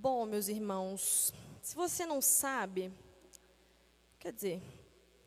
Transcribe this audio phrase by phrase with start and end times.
[0.00, 2.92] Bom, meus irmãos, se você não sabe,
[4.20, 4.62] quer dizer,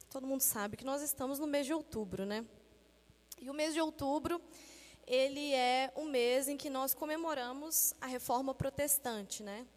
[0.09, 2.45] todo mundo sabe que nós estamos no mês de outubro, né?
[3.37, 4.41] E o mês de outubro,
[5.05, 9.67] ele é o mês em que nós comemoramos a reforma protestante, né?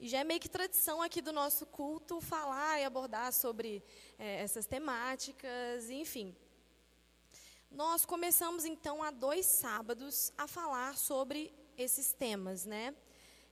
[0.00, 3.84] E já é meio que tradição aqui do nosso culto falar e abordar sobre
[4.18, 6.34] é, essas temáticas, enfim.
[7.70, 12.94] Nós começamos então há dois sábados a falar sobre esses temas, né?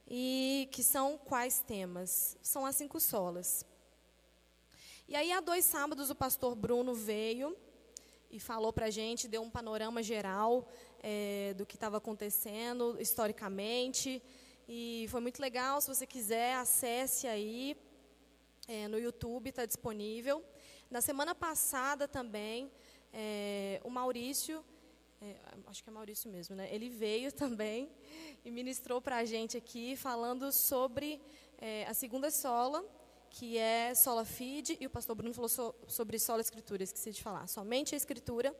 [0.08, 2.36] E que são quais temas?
[2.42, 3.64] São as cinco solas.
[5.08, 7.56] E aí há dois sábados o pastor Bruno veio
[8.30, 10.68] e falou para a gente, deu um panorama geral
[11.02, 14.22] é, do que estava acontecendo historicamente.
[14.68, 15.80] E foi muito legal.
[15.80, 17.76] Se você quiser, acesse aí.
[18.68, 20.44] É, no YouTube está disponível.
[20.90, 22.70] Na semana passada também,
[23.12, 24.64] é, o Maurício,
[25.20, 26.68] é, acho que é Maurício mesmo, né?
[26.72, 27.90] Ele veio também
[28.44, 31.20] e ministrou para a gente aqui, falando sobre
[31.58, 32.84] é, a segunda sola,
[33.30, 37.22] que é sola fide, e o pastor Bruno falou so, sobre sola escritura, esqueci de
[37.22, 38.54] falar, somente a escritura.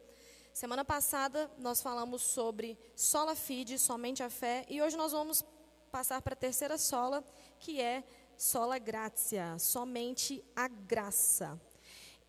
[0.52, 5.44] Semana passada nós falamos sobre sola fide, somente a fé, e hoje nós vamos
[5.90, 7.24] passar para a terceira sola,
[7.58, 8.02] que é
[8.36, 11.60] sola gratia, somente a graça.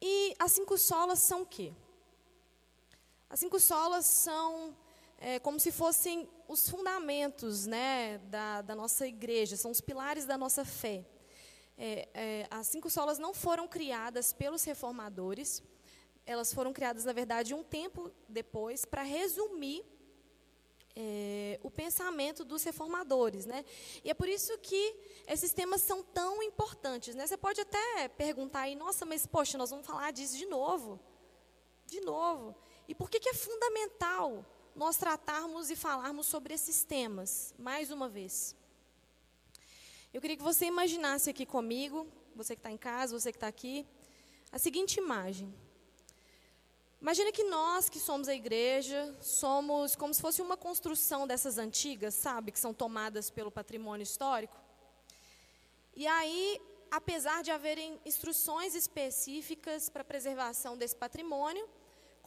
[0.01, 1.73] E as cinco solas são o quê?
[3.29, 4.75] As cinco solas são
[5.17, 10.37] é, como se fossem os fundamentos né, da, da, nossa igreja, são os pilares da
[10.37, 11.05] nossa fé.
[11.77, 15.61] É, é, as cinco solas não foram criadas pelos reformadores,
[16.25, 19.83] elas foram criadas, na verdade, um tempo depois, para resumir
[20.95, 23.63] é, o pensamento dos reformadores, né?
[24.03, 24.95] E é por isso que
[25.27, 27.27] esses temas são tão importantes, né?
[27.27, 30.99] Você pode até perguntar aí, nossa, mas poxa, nós vamos falar disso de novo,
[31.85, 32.55] de novo.
[32.87, 38.07] E por que, que é fundamental nós tratarmos e falarmos sobre esses temas, mais uma
[38.07, 38.55] vez?
[40.13, 43.47] Eu queria que você imaginasse aqui comigo, você que está em casa, você que está
[43.47, 43.85] aqui,
[44.51, 45.53] a seguinte imagem.
[47.01, 52.15] Imagina que nós, que somos a igreja, somos como se fosse uma construção dessas antigas,
[52.15, 54.57] sabe, que são tomadas pelo patrimônio histórico.
[55.95, 61.67] E aí, apesar de haverem instruções específicas para preservação desse patrimônio,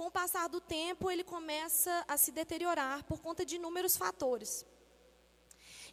[0.01, 4.65] com o passar do tempo ele começa a se deteriorar por conta de inúmeros fatores.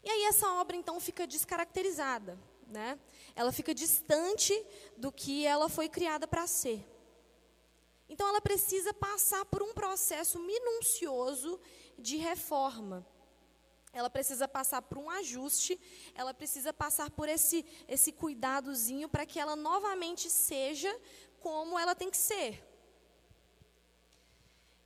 [0.01, 2.97] E aí essa obra então fica descaracterizada, né?
[3.35, 4.53] Ela fica distante
[4.95, 6.87] do que ela foi criada para ser.
[8.07, 11.59] Então, ela precisa passar por um processo minucioso
[11.99, 13.05] de reforma.
[13.91, 15.77] Ela precisa passar por um ajuste,
[16.15, 20.97] ela precisa passar por esse, esse cuidadozinho para que ela novamente seja
[21.41, 22.66] como ela tem que ser.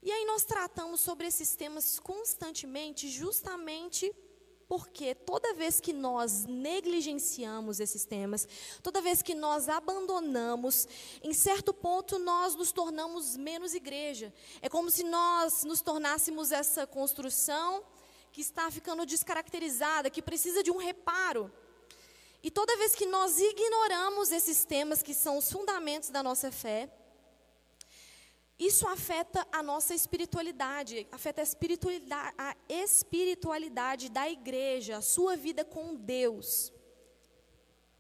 [0.03, 4.11] E aí nós tratamos sobre esses temas constantemente, justamente
[4.67, 8.47] porque toda vez que nós negligenciamos esses temas,
[8.81, 10.87] toda vez que nós abandonamos,
[11.21, 14.33] em certo ponto nós nos tornamos menos igreja.
[14.61, 17.83] É como se nós nos tornássemos essa construção
[18.31, 21.51] que está ficando descaracterizada, que precisa de um reparo.
[22.41, 26.89] E toda vez que nós ignoramos esses temas que são os fundamentos da nossa fé,
[28.61, 35.65] isso afeta a nossa espiritualidade, afeta a espiritualidade, a espiritualidade da igreja, a sua vida
[35.65, 36.71] com Deus.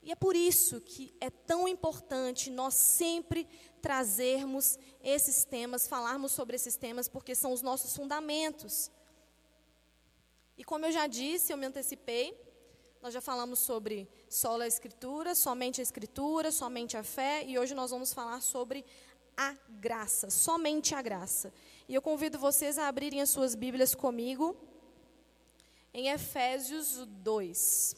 [0.03, 3.47] E é por isso que é tão importante nós sempre
[3.81, 8.91] trazermos esses temas, falarmos sobre esses temas, porque são os nossos fundamentos.
[10.55, 12.39] E como eu já disse, eu me antecipei,
[13.01, 17.73] nós já falamos sobre só a Escritura, somente a Escritura, somente a fé, e hoje
[17.73, 18.85] nós vamos falar sobre
[19.41, 21.51] a graça, somente a graça.
[21.89, 24.55] E eu convido vocês a abrirem as suas Bíblias comigo
[25.91, 27.95] em Efésios 2.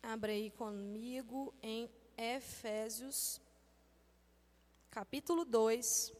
[0.00, 3.40] Abra aí comigo em Efésios,
[4.90, 6.12] capítulo 2,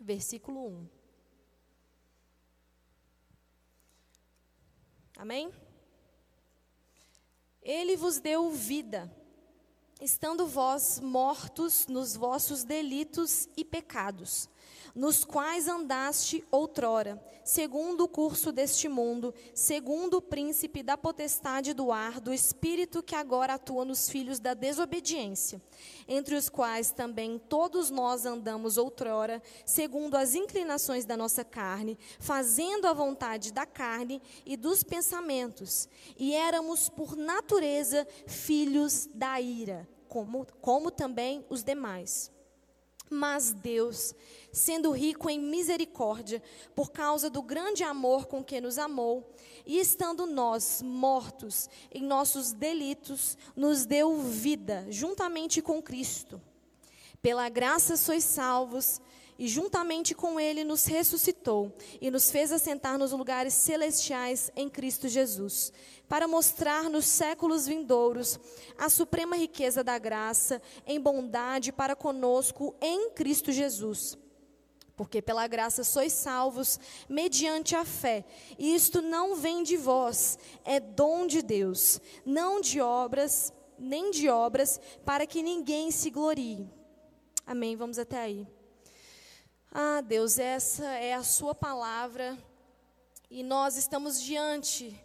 [0.00, 0.88] versículo 1.
[5.18, 5.69] Amém?
[7.62, 9.10] Ele vos deu vida,
[10.00, 14.48] estando vós mortos nos vossos delitos e pecados,
[14.94, 21.90] nos quais andaste outrora, segundo o curso deste mundo, segundo o príncipe da potestade do
[21.90, 25.60] ar, do espírito que agora atua nos filhos da desobediência,
[26.06, 32.86] entre os quais também todos nós andamos outrora, segundo as inclinações da nossa carne, fazendo
[32.86, 35.88] a vontade da carne e dos pensamentos,
[36.18, 42.30] e éramos por natureza filhos da ira, como, como também os demais.
[43.10, 44.14] Mas Deus,
[44.52, 46.40] sendo rico em misericórdia,
[46.76, 49.28] por causa do grande amor com que nos amou,
[49.66, 56.40] e estando nós mortos em nossos delitos, nos deu vida juntamente com Cristo.
[57.20, 59.00] Pela graça sois salvos,
[59.40, 65.08] e juntamente com Ele nos ressuscitou e nos fez assentar nos lugares celestiais em Cristo
[65.08, 65.72] Jesus,
[66.06, 68.38] para mostrar nos séculos vindouros
[68.76, 74.18] a suprema riqueza da graça em bondade para conosco em Cristo Jesus.
[74.94, 76.78] Porque pela graça sois salvos
[77.08, 78.26] mediante a fé,
[78.58, 84.28] e isto não vem de vós, é dom de Deus, não de obras, nem de
[84.28, 86.68] obras, para que ninguém se glorie.
[87.46, 87.74] Amém.
[87.74, 88.59] Vamos até aí.
[89.72, 92.36] Ah, Deus, essa é a Sua palavra
[93.30, 95.00] e nós estamos diante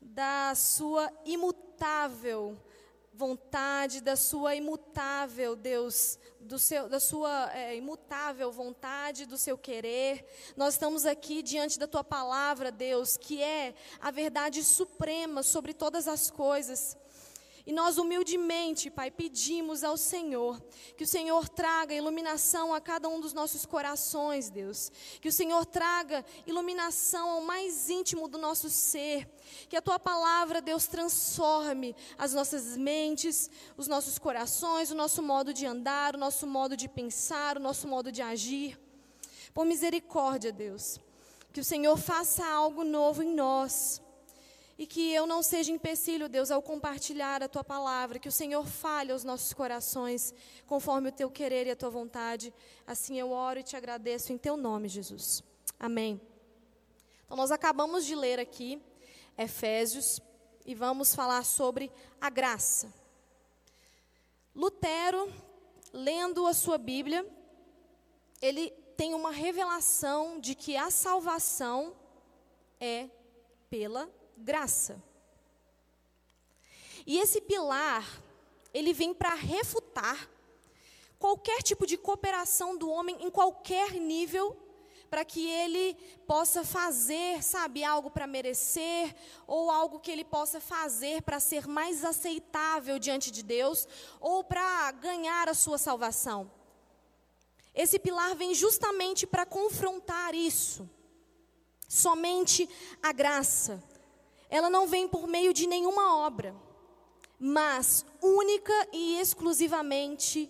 [0.00, 2.56] da Sua imutável
[3.12, 10.24] vontade, da Sua imutável, Deus, do seu, da Sua é, imutável vontade, do seu querer.
[10.56, 16.06] Nós estamos aqui diante da Tua palavra, Deus, que é a verdade suprema sobre todas
[16.06, 16.96] as coisas.
[17.66, 20.62] E nós humildemente, Pai, pedimos ao Senhor
[20.98, 24.92] que o Senhor traga iluminação a cada um dos nossos corações, Deus.
[25.18, 29.26] Que o Senhor traga iluminação ao mais íntimo do nosso ser.
[29.66, 35.54] Que a tua palavra, Deus, transforme as nossas mentes, os nossos corações, o nosso modo
[35.54, 38.78] de andar, o nosso modo de pensar, o nosso modo de agir.
[39.54, 41.00] Por misericórdia, Deus.
[41.50, 44.03] Que o Senhor faça algo novo em nós.
[44.76, 48.66] E que eu não seja empecilho, Deus, ao compartilhar a tua palavra, que o Senhor
[48.66, 50.34] fale aos nossos corações,
[50.66, 52.52] conforme o teu querer e a tua vontade.
[52.86, 55.44] Assim eu oro e te agradeço em teu nome, Jesus.
[55.78, 56.20] Amém.
[57.24, 58.82] Então, nós acabamos de ler aqui
[59.38, 60.20] Efésios
[60.66, 61.90] e vamos falar sobre
[62.20, 62.92] a graça.
[64.54, 65.32] Lutero,
[65.92, 67.26] lendo a sua Bíblia,
[68.40, 71.96] ele tem uma revelação de que a salvação
[72.80, 73.08] é
[73.68, 75.02] pela graça.
[77.06, 78.06] E esse pilar,
[78.72, 80.28] ele vem para refutar
[81.18, 84.56] qualquer tipo de cooperação do homem em qualquer nível,
[85.08, 85.94] para que ele
[86.26, 89.14] possa fazer, sabe, algo para merecer,
[89.46, 93.86] ou algo que ele possa fazer para ser mais aceitável diante de Deus,
[94.20, 96.50] ou para ganhar a sua salvação.
[97.74, 100.88] Esse pilar vem justamente para confrontar isso.
[101.88, 102.68] Somente
[103.02, 103.82] a graça
[104.54, 106.54] ela não vem por meio de nenhuma obra,
[107.40, 110.48] mas única e exclusivamente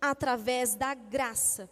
[0.00, 1.70] através da graça.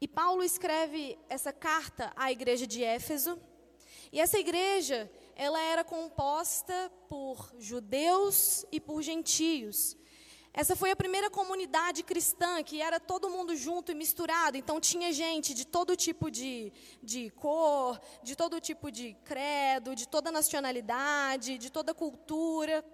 [0.00, 3.40] E Paulo escreve essa carta à igreja de Éfeso,
[4.10, 9.96] e essa igreja, ela era composta por judeus e por gentios.
[10.54, 14.54] Essa foi a primeira comunidade cristã que era todo mundo junto e misturado.
[14.54, 16.70] Então tinha gente de todo tipo de,
[17.02, 22.84] de cor, de todo tipo de credo, de toda nacionalidade, de toda cultura.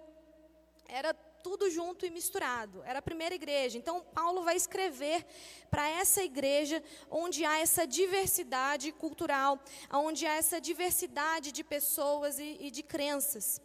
[0.87, 2.81] Era tudo junto e misturado.
[2.85, 3.77] Era a primeira igreja.
[3.77, 5.25] Então Paulo vai escrever
[5.69, 9.59] para essa igreja onde há essa diversidade cultural,
[9.91, 13.61] onde há essa diversidade de pessoas e, e de crenças.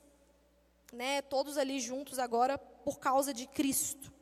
[0.93, 4.13] Né, todos ali juntos agora por causa de Cristo.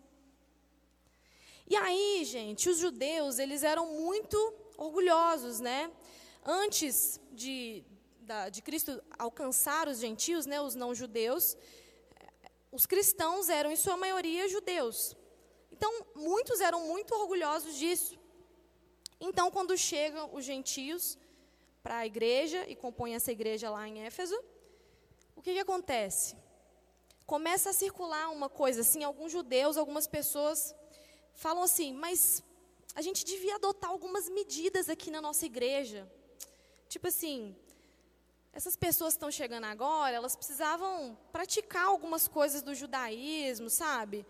[1.67, 4.37] E aí, gente, os judeus, eles eram muito
[4.77, 5.91] orgulhosos, né?
[6.45, 7.85] Antes de,
[8.51, 11.57] de Cristo alcançar os gentios, né, os não-judeus,
[12.71, 15.17] os cristãos eram, em sua maioria, judeus.
[15.71, 18.19] Então, muitos eram muito orgulhosos disso.
[19.21, 21.19] Então, quando chegam os gentios
[21.83, 24.39] para a igreja e compõem essa igreja lá em Éfeso,
[25.37, 26.37] o que, que acontece?
[27.27, 30.75] Começa a circular uma coisa assim, alguns judeus, algumas pessoas
[31.35, 32.43] falam assim, mas
[32.95, 36.11] a gente devia adotar algumas medidas aqui na nossa igreja.
[36.89, 37.57] Tipo assim,
[38.53, 44.27] essas pessoas que estão chegando agora, elas precisavam praticar algumas coisas do judaísmo, sabe?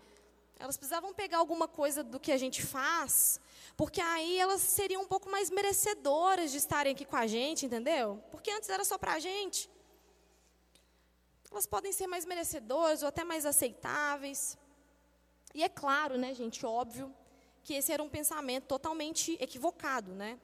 [0.57, 3.39] Elas precisavam pegar alguma coisa do que a gente faz,
[3.75, 8.23] porque aí elas seriam um pouco mais merecedoras de estarem aqui com a gente, entendeu?
[8.31, 9.69] Porque antes era só para a gente
[11.53, 14.57] elas podem ser mais merecedoras ou até mais aceitáveis.
[15.53, 17.13] E é claro, né, gente, óbvio,
[17.63, 20.39] que esse era um pensamento totalmente equivocado, né?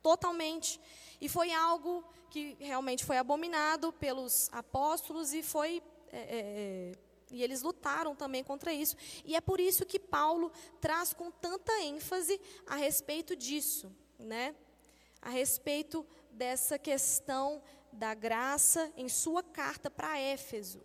[0.00, 0.80] Totalmente.
[1.20, 5.82] E foi algo que realmente foi abominado pelos apóstolos e foi.
[6.12, 6.92] É, é, é,
[7.32, 8.96] e eles lutaram também contra isso.
[9.24, 14.54] E é por isso que Paulo traz com tanta ênfase a respeito disso, né?
[15.20, 17.60] A respeito dessa questão
[17.94, 20.82] da graça em sua carta para Éfeso,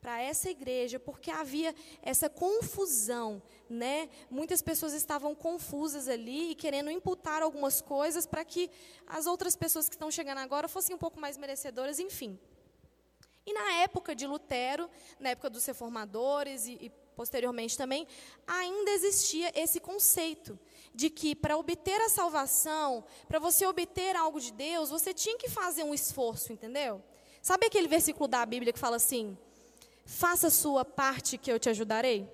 [0.00, 4.08] para essa igreja, porque havia essa confusão, né?
[4.30, 8.70] Muitas pessoas estavam confusas ali e querendo imputar algumas coisas para que
[9.06, 12.38] as outras pessoas que estão chegando agora fossem um pouco mais merecedoras, enfim.
[13.44, 14.88] E na época de Lutero,
[15.18, 18.06] na época dos reformadores e, e posteriormente também,
[18.46, 20.58] ainda existia esse conceito
[20.96, 25.48] de que para obter a salvação, para você obter algo de Deus, você tinha que
[25.48, 27.04] fazer um esforço, entendeu?
[27.42, 29.36] Sabe aquele versículo da Bíblia que fala assim:
[30.06, 32.26] faça a sua parte que eu te ajudarei?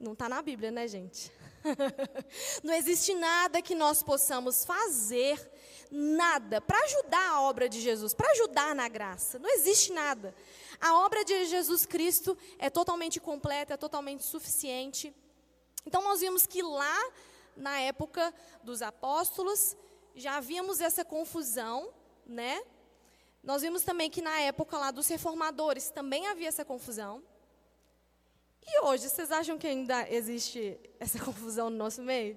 [0.00, 1.30] Não está na Bíblia, né, gente?
[2.64, 5.38] Não existe nada que nós possamos fazer,
[5.90, 9.38] nada, para ajudar a obra de Jesus, para ajudar na graça.
[9.38, 10.34] Não existe nada.
[10.80, 15.14] A obra de Jesus Cristo é totalmente completa, é totalmente suficiente.
[15.88, 17.10] Então, nós vimos que lá,
[17.56, 19.74] na época dos apóstolos,
[20.14, 21.88] já havíamos essa confusão,
[22.26, 22.62] né?
[23.42, 27.22] Nós vimos também que na época lá dos reformadores também havia essa confusão.
[28.62, 32.36] E hoje, vocês acham que ainda existe essa confusão no nosso meio?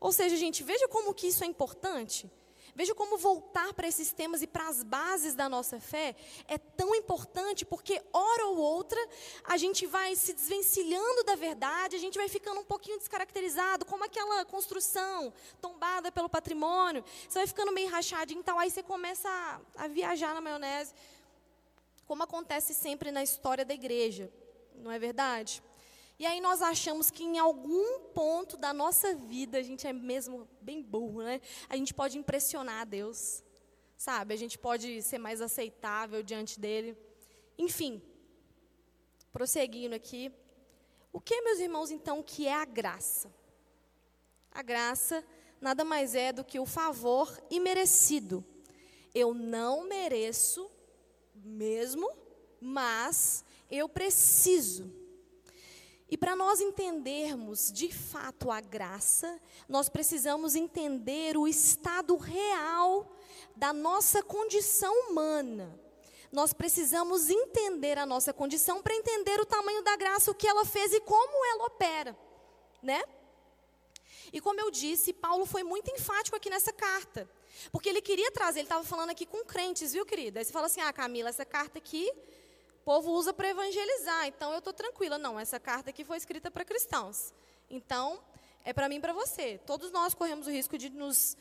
[0.00, 2.32] Ou seja, gente, veja como que isso é importante.
[2.74, 6.16] Veja como voltar para esses temas e para as bases da nossa fé
[6.48, 8.98] é tão importante, porque hora ou outra
[9.44, 14.04] a gente vai se desvencilhando da verdade, a gente vai ficando um pouquinho descaracterizado, como
[14.04, 19.28] aquela construção tombada pelo patrimônio, você vai ficando meio rachadinho e tal, aí você começa
[19.28, 20.94] a, a viajar na maionese,
[22.06, 24.32] como acontece sempre na história da igreja,
[24.76, 25.62] não é verdade?
[26.18, 30.48] E aí nós achamos que em algum ponto da nossa vida, a gente é mesmo
[30.60, 31.40] bem burro, né?
[31.68, 33.42] A gente pode impressionar Deus,
[33.96, 34.34] sabe?
[34.34, 36.96] A gente pode ser mais aceitável diante dele.
[37.58, 38.02] Enfim,
[39.32, 40.32] prosseguindo aqui.
[41.12, 43.32] O que, meus irmãos, então, que é a graça?
[44.50, 45.24] A graça
[45.60, 48.44] nada mais é do que o favor imerecido.
[49.14, 50.70] Eu não mereço
[51.34, 52.10] mesmo,
[52.60, 55.01] mas eu preciso
[56.12, 63.10] e para nós entendermos de fato a graça, nós precisamos entender o estado real
[63.56, 65.74] da nossa condição humana.
[66.30, 70.66] Nós precisamos entender a nossa condição para entender o tamanho da graça, o que ela
[70.66, 72.14] fez e como ela opera,
[72.82, 73.02] né?
[74.30, 77.26] E como eu disse, Paulo foi muito enfático aqui nessa carta.
[77.70, 80.40] Porque ele queria trazer, ele estava falando aqui com crentes, viu, querida?
[80.40, 82.12] Aí você fala assim: ah, Camila, essa carta aqui
[82.82, 85.16] o povo usa para evangelizar, então eu estou tranquila.
[85.16, 87.32] Não, essa carta aqui foi escrita para cristãos.
[87.70, 88.20] Então,
[88.64, 89.56] é para mim e para você.
[89.58, 91.36] Todos nós corremos o risco de nos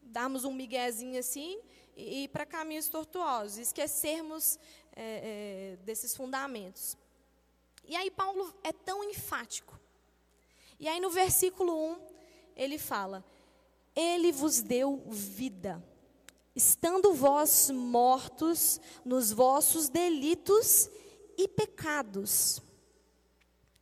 [0.00, 1.60] darmos um miguezinho assim
[1.96, 4.60] e ir para caminhos tortuosos, esquecermos
[4.94, 6.96] é, é, desses fundamentos.
[7.84, 9.76] E aí Paulo é tão enfático.
[10.78, 12.00] E aí no versículo 1,
[12.54, 13.24] ele fala:
[13.92, 15.82] Ele vos deu vida
[16.56, 20.88] estando vós mortos nos vossos delitos
[21.36, 22.62] e pecados.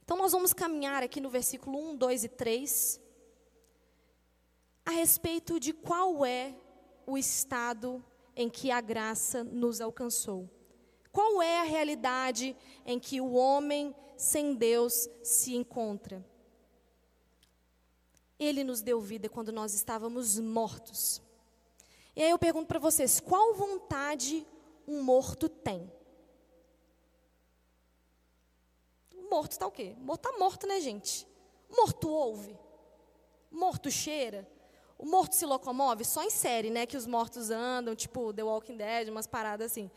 [0.03, 3.01] Então, nós vamos caminhar aqui no versículo 1, 2 e 3,
[4.85, 6.55] a respeito de qual é
[7.07, 8.05] o estado
[8.35, 10.51] em que a graça nos alcançou.
[11.13, 16.27] Qual é a realidade em que o homem sem Deus se encontra?
[18.37, 21.24] Ele nos deu vida quando nós estávamos mortos.
[22.17, 24.47] E aí eu pergunto para vocês: qual vontade
[24.87, 25.91] um morto tem?
[29.17, 29.95] O morto está o quê?
[29.99, 31.27] O morto está morto, né, gente?
[31.69, 32.57] O morto ouve.
[33.51, 34.49] O morto cheira.
[34.97, 36.87] O morto se locomove só em série, né?
[36.87, 39.91] Que os mortos andam, tipo The Walking Dead, umas paradas assim.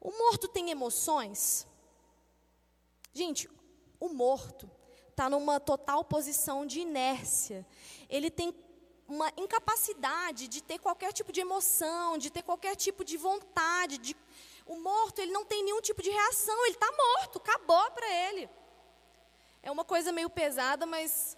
[0.00, 1.66] O morto tem emoções?
[3.14, 3.48] Gente,
[3.98, 4.70] o morto
[5.08, 7.66] está numa total posição de inércia.
[8.08, 8.52] Ele tem
[9.12, 13.98] uma incapacidade de ter qualquer tipo de emoção, de ter qualquer tipo de vontade.
[13.98, 14.16] De...
[14.64, 18.48] O morto, ele não tem nenhum tipo de reação, ele está morto, acabou para ele.
[19.62, 21.36] É uma coisa meio pesada, mas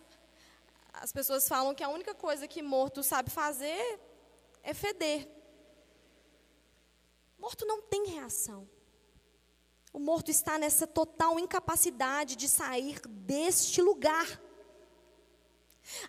[0.93, 4.01] as pessoas falam que a única coisa que morto sabe fazer
[4.63, 5.29] é feder.
[7.37, 8.69] Morto não tem reação.
[9.93, 14.27] O morto está nessa total incapacidade de sair deste lugar.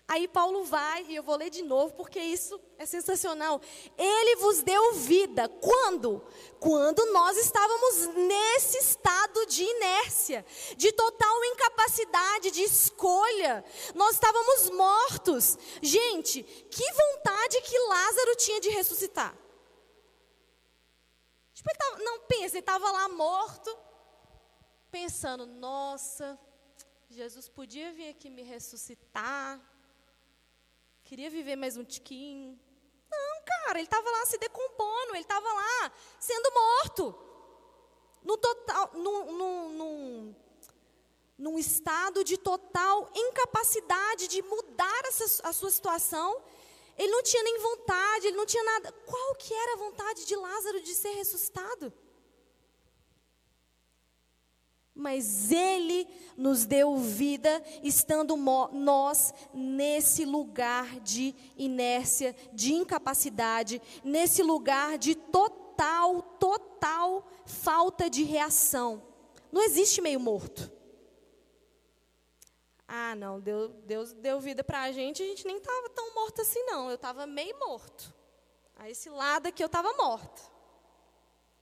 [0.08, 3.60] Aí Paulo vai, e eu vou ler de novo, porque isso é sensacional.
[3.96, 5.48] Ele vos deu vida.
[5.48, 6.24] Quando?
[6.58, 10.44] Quando nós estávamos nesse estado de inércia,
[10.76, 13.64] de total incapacidade de escolha.
[13.94, 15.58] Nós estávamos mortos.
[15.82, 19.36] Gente, que vontade que Lázaro tinha de ressuscitar.
[21.52, 23.76] Tipo, tava, não, pensa, ele estava lá morto,
[24.90, 26.38] pensando, nossa,
[27.10, 29.60] Jesus podia vir aqui me ressuscitar.
[31.04, 32.58] Queria viver mais um tiquinho.
[33.10, 37.14] Não, cara, ele estava lá se decompondo, ele estava lá sendo morto.
[38.24, 40.36] no total, num, num, num,
[41.38, 46.42] num estado de total incapacidade de mudar essa, a sua situação.
[46.98, 48.90] Ele não tinha nem vontade, ele não tinha nada.
[48.90, 51.92] Qual que era a vontade de Lázaro de ser ressuscitado?
[54.96, 64.96] Mas Ele nos deu vida, estando nós nesse lugar de inércia, de incapacidade, nesse lugar
[64.96, 69.02] de total, total falta de reação.
[69.52, 70.72] Não existe meio morto.
[72.88, 76.40] Ah, não, Deus, Deus deu vida para a gente, a gente nem estava tão morto
[76.40, 76.88] assim, não.
[76.88, 78.14] Eu estava meio morto.
[78.76, 80.55] A esse lado aqui eu estava morta.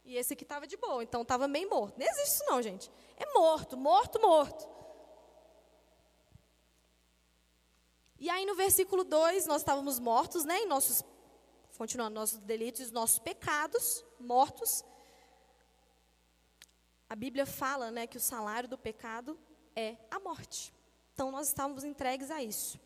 [0.05, 1.99] E esse aqui estava de boa, então estava meio morto.
[1.99, 2.91] Não existe isso, não, gente.
[3.17, 4.69] É morto, morto, morto.
[8.19, 10.61] E aí no versículo 2, nós estávamos mortos, né?
[10.61, 11.03] Em nossos,
[11.77, 14.85] continuando, nossos delitos, nossos pecados, mortos.
[17.09, 19.39] A Bíblia fala, né, que o salário do pecado
[19.75, 20.73] é a morte.
[21.13, 22.79] Então nós estávamos entregues a isso.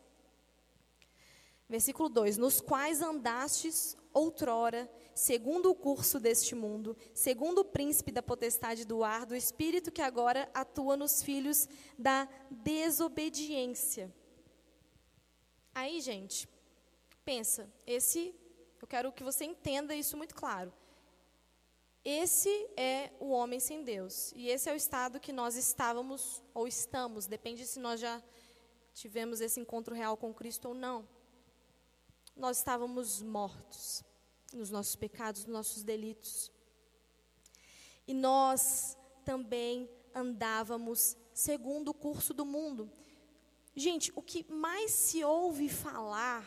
[1.67, 8.23] Versículo 2: Nos quais andastes outrora, segundo o curso deste mundo, segundo o príncipe da
[8.23, 14.13] potestade do ar, do espírito que agora atua nos filhos da desobediência.
[15.75, 16.47] Aí, gente,
[17.25, 18.33] pensa, esse,
[18.81, 20.73] eu quero que você entenda isso muito claro.
[22.03, 24.31] Esse é o homem sem Deus.
[24.33, 28.23] E esse é o estado que nós estávamos ou estamos, depende se nós já
[28.93, 31.05] tivemos esse encontro real com Cristo ou não.
[32.37, 34.07] Nós estávamos mortos
[34.53, 36.51] nos nossos pecados, nos nossos delitos.
[38.07, 42.91] E nós também andávamos segundo o curso do mundo.
[43.75, 46.43] Gente, o que mais se ouve falar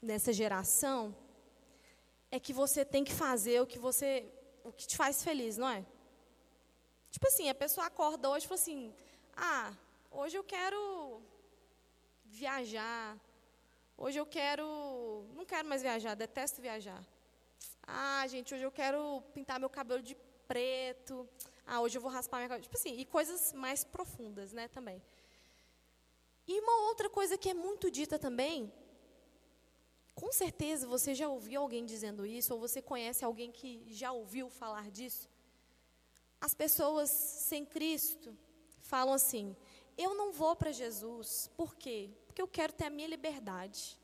[0.00, 1.16] nessa geração
[2.30, 4.30] é que você tem que fazer o que você
[4.64, 5.84] o que te faz feliz, não é?
[7.10, 8.94] Tipo assim, a pessoa acorda hoje e fala assim:
[9.36, 9.74] "Ah,
[10.10, 11.20] hoje eu quero
[12.24, 13.18] viajar.
[13.96, 17.02] Hoje eu quero, não quero mais viajar, detesto viajar.
[17.94, 20.16] Ah, gente, hoje eu quero pintar meu cabelo de
[20.48, 21.28] preto.
[21.66, 22.62] Ah, hoje eu vou raspar minha cabeça.
[22.62, 25.02] Tipo assim, e coisas mais profundas, né, também.
[26.46, 28.72] E uma outra coisa que é muito dita também,
[30.14, 34.48] com certeza você já ouviu alguém dizendo isso, ou você conhece alguém que já ouviu
[34.48, 35.28] falar disso.
[36.40, 38.34] As pessoas sem Cristo
[38.80, 39.54] falam assim:
[39.98, 42.10] eu não vou para Jesus, por quê?
[42.26, 43.98] Porque eu quero ter a minha liberdade.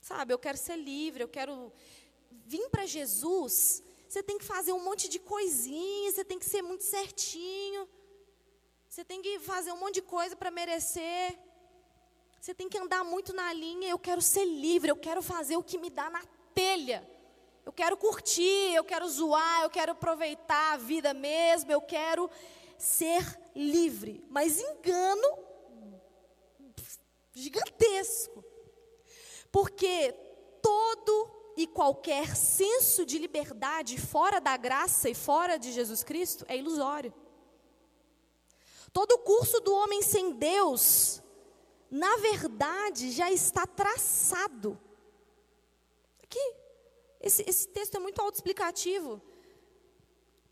[0.00, 1.70] Sabe, eu quero ser livre, eu quero
[2.50, 6.62] vir para Jesus, você tem que fazer um monte de coisinhas, você tem que ser
[6.62, 7.88] muito certinho.
[8.88, 11.38] Você tem que fazer um monte de coisa para merecer.
[12.40, 13.88] Você tem que andar muito na linha.
[13.88, 17.08] Eu quero ser livre, eu quero fazer o que me dá na telha.
[17.64, 22.28] Eu quero curtir, eu quero zoar, eu quero aproveitar a vida mesmo, eu quero
[22.76, 23.22] ser
[23.54, 24.24] livre.
[24.28, 25.38] Mas engano
[27.32, 28.44] gigantesco.
[29.52, 30.14] Porque
[31.60, 37.12] e qualquer senso de liberdade fora da graça e fora de Jesus Cristo é ilusório.
[38.90, 41.22] Todo o curso do homem sem Deus,
[41.90, 44.80] na verdade, já está traçado.
[46.22, 46.54] Aqui,
[47.20, 49.20] esse, esse texto é muito autoexplicativo.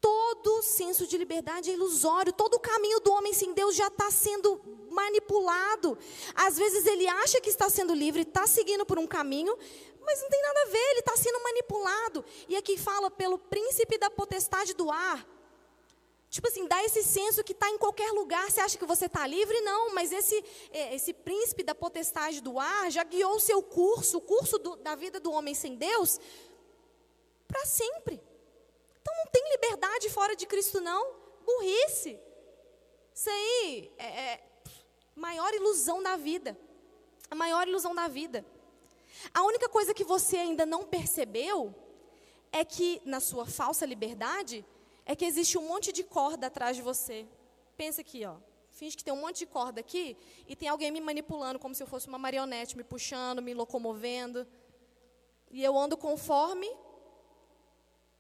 [0.00, 4.10] Todo senso de liberdade é ilusório, todo o caminho do homem sem Deus já está
[4.10, 5.98] sendo manipulado.
[6.34, 9.56] Às vezes ele acha que está sendo livre, está seguindo por um caminho,
[10.08, 12.24] mas não tem nada a ver, ele está sendo manipulado.
[12.48, 15.26] E aqui fala pelo príncipe da potestade do ar.
[16.30, 19.26] Tipo assim, dá esse senso que está em qualquer lugar, você acha que você está
[19.26, 19.60] livre?
[19.60, 20.42] Não, mas esse,
[20.72, 24.76] é, esse príncipe da potestade do ar já guiou o seu curso, o curso do,
[24.76, 26.18] da vida do homem sem Deus,
[27.46, 28.20] para sempre.
[29.02, 31.16] Então não tem liberdade fora de Cristo, não.
[31.44, 32.18] Burrice.
[33.14, 34.44] Isso aí é, é
[35.14, 36.58] maior ilusão da vida.
[37.30, 38.44] A maior ilusão da vida.
[39.32, 41.74] A única coisa que você ainda não percebeu
[42.52, 44.64] é que, na sua falsa liberdade,
[45.04, 47.26] é que existe um monte de corda atrás de você.
[47.76, 48.36] Pensa aqui, ó.
[48.70, 50.16] Finge que tem um monte de corda aqui
[50.46, 54.46] e tem alguém me manipulando como se eu fosse uma marionete, me puxando, me locomovendo.
[55.50, 56.70] E eu ando conforme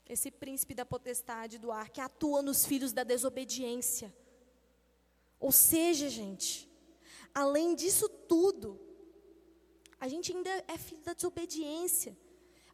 [0.08, 4.12] esse príncipe da potestade do ar que atua nos filhos da desobediência.
[5.38, 6.68] Ou seja, gente,
[7.34, 8.80] além disso tudo,
[10.00, 12.16] a gente ainda é filho da desobediência.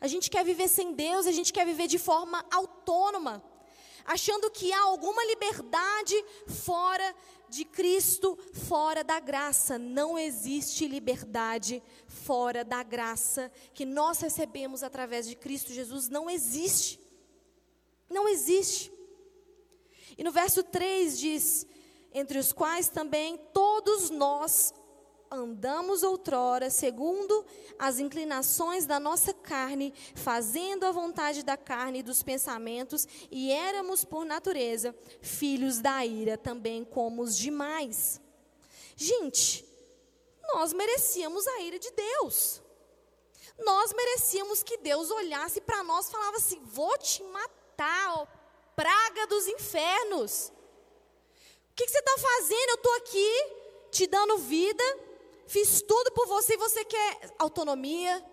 [0.00, 3.42] A gente quer viver sem Deus, a gente quer viver de forma autônoma,
[4.04, 6.14] achando que há alguma liberdade
[6.46, 7.14] fora
[7.48, 9.78] de Cristo, fora da graça.
[9.78, 16.08] Não existe liberdade fora da graça que nós recebemos através de Cristo Jesus.
[16.08, 17.00] Não existe.
[18.10, 18.92] Não existe.
[20.18, 21.66] E no verso 3 diz:
[22.12, 24.74] Entre os quais também todos nós
[25.34, 27.44] andamos outrora, segundo
[27.78, 34.04] as inclinações da nossa carne, fazendo a vontade da carne e dos pensamentos, e éramos,
[34.04, 38.20] por natureza, filhos da ira, também como os demais.
[38.96, 39.64] Gente,
[40.54, 42.62] nós merecíamos a ira de Deus.
[43.58, 48.26] Nós merecíamos que Deus olhasse para nós e falava assim: Vou te matar, ó,
[48.74, 50.52] praga dos infernos.
[51.70, 52.68] O que, que você está fazendo?
[52.70, 54.84] Eu estou aqui te dando vida,
[55.46, 58.24] fiz tudo por você e você quer autonomia,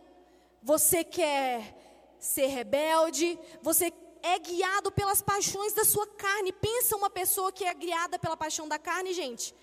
[0.62, 1.78] você quer
[2.20, 3.92] ser rebelde, você
[4.24, 6.52] é guiado pelas paixões da sua carne.
[6.54, 9.56] Pensa uma pessoa que é guiada pela paixão da carne, gente.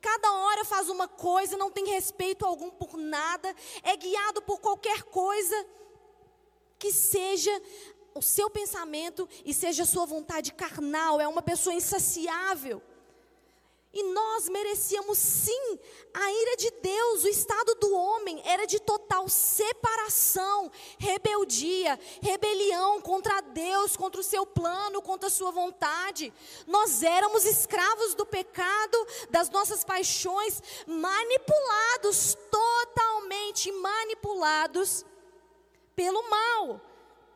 [0.00, 5.02] Cada hora faz uma coisa, não tem respeito algum por nada, é guiado por qualquer
[5.02, 5.66] coisa
[6.78, 7.50] que seja
[8.14, 12.82] o seu pensamento e seja a sua vontade carnal, é uma pessoa insaciável.
[13.92, 15.78] E nós merecíamos sim
[16.14, 17.24] a ira de Deus.
[17.24, 24.46] O estado do homem era de total separação, rebeldia, rebelião contra Deus, contra o seu
[24.46, 26.32] plano, contra a sua vontade.
[26.68, 35.04] Nós éramos escravos do pecado, das nossas paixões, manipulados, totalmente manipulados
[35.96, 36.89] pelo mal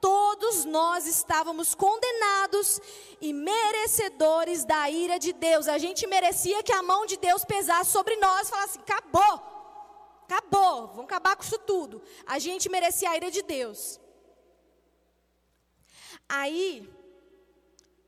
[0.05, 2.79] todos nós estávamos condenados
[3.23, 5.67] e merecedores da ira de Deus.
[5.67, 9.35] A gente merecia que a mão de Deus pesasse sobre nós falasse: acabou,
[10.25, 12.03] acabou, vamos acabar com isso tudo.
[12.27, 13.99] A gente merecia a ira de Deus.
[16.29, 16.87] Aí,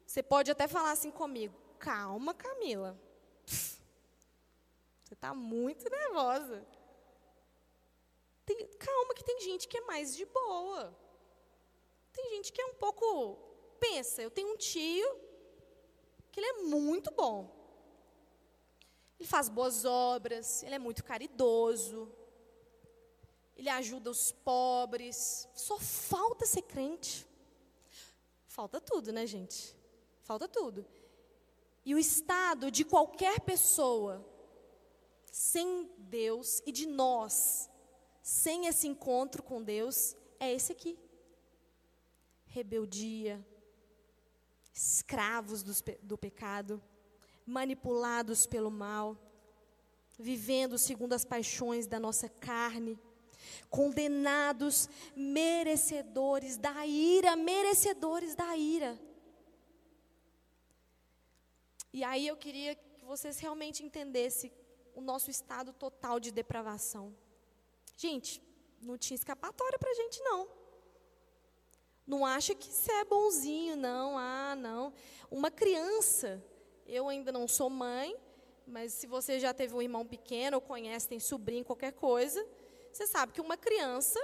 [0.06, 3.00] você pode até falar assim comigo: calma, Camila.
[3.46, 6.62] Você está muito nervosa.
[8.44, 11.05] Tem, calma, que tem gente que é mais de boa.
[12.16, 13.36] Tem gente que é um pouco.
[13.78, 15.20] Pensa, eu tenho um tio
[16.32, 17.54] que ele é muito bom.
[19.18, 22.10] Ele faz boas obras, ele é muito caridoso,
[23.54, 25.46] ele ajuda os pobres.
[25.54, 27.26] Só falta ser crente.
[28.46, 29.76] Falta tudo, né, gente?
[30.22, 30.86] Falta tudo.
[31.84, 34.24] E o estado de qualquer pessoa
[35.30, 37.70] sem Deus e de nós
[38.22, 40.98] sem esse encontro com Deus é esse aqui
[42.56, 43.44] rebeldia,
[44.72, 46.82] escravos do, do pecado,
[47.46, 49.16] manipulados pelo mal,
[50.18, 52.98] vivendo segundo as paixões da nossa carne,
[53.68, 58.98] condenados, merecedores da ira, merecedores da ira.
[61.92, 64.50] E aí eu queria que vocês realmente entendessem
[64.94, 67.14] o nosso estado total de depravação.
[67.98, 68.42] Gente,
[68.80, 70.55] não tinha escapatória para a gente, não.
[72.06, 74.16] Não acha que você é bonzinho, não.
[74.16, 74.92] Ah, não.
[75.30, 76.42] Uma criança,
[76.86, 78.16] eu ainda não sou mãe,
[78.66, 82.46] mas se você já teve um irmão pequeno ou conhece, tem sobrinho, qualquer coisa,
[82.92, 84.20] você sabe que uma criança,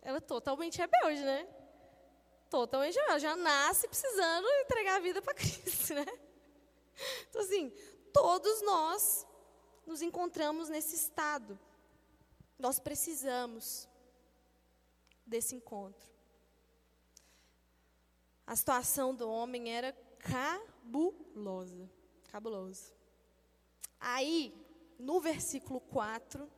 [0.00, 1.46] ela é totalmente rebelde, né?
[2.48, 3.20] Totalmente rebelde.
[3.20, 6.06] Já nasce precisando entregar a vida para Cristo, né?
[7.28, 7.72] Então, assim,
[8.12, 9.26] todos nós
[9.86, 11.58] nos encontramos nesse estado.
[12.58, 13.88] Nós precisamos
[15.26, 16.13] desse encontro.
[18.46, 21.90] A situação do homem era cabulosa.
[22.30, 22.92] Cabulosa.
[23.98, 24.54] Aí,
[24.98, 26.50] no versículo 4,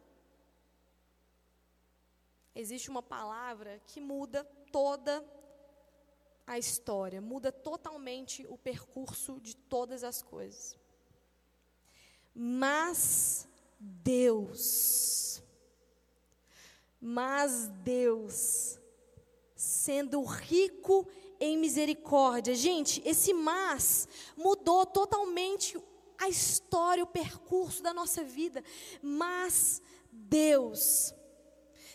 [2.55, 5.25] existe uma palavra que muda toda
[6.47, 10.77] a história, muda totalmente o percurso de todas as coisas.
[12.35, 15.43] Mas Deus,
[17.01, 18.79] mas Deus,
[19.55, 21.09] sendo rico
[21.41, 22.55] em misericórdia.
[22.55, 25.79] Gente, esse mas mudou totalmente
[26.19, 28.63] a história, o percurso da nossa vida.
[29.03, 31.15] Mas Deus,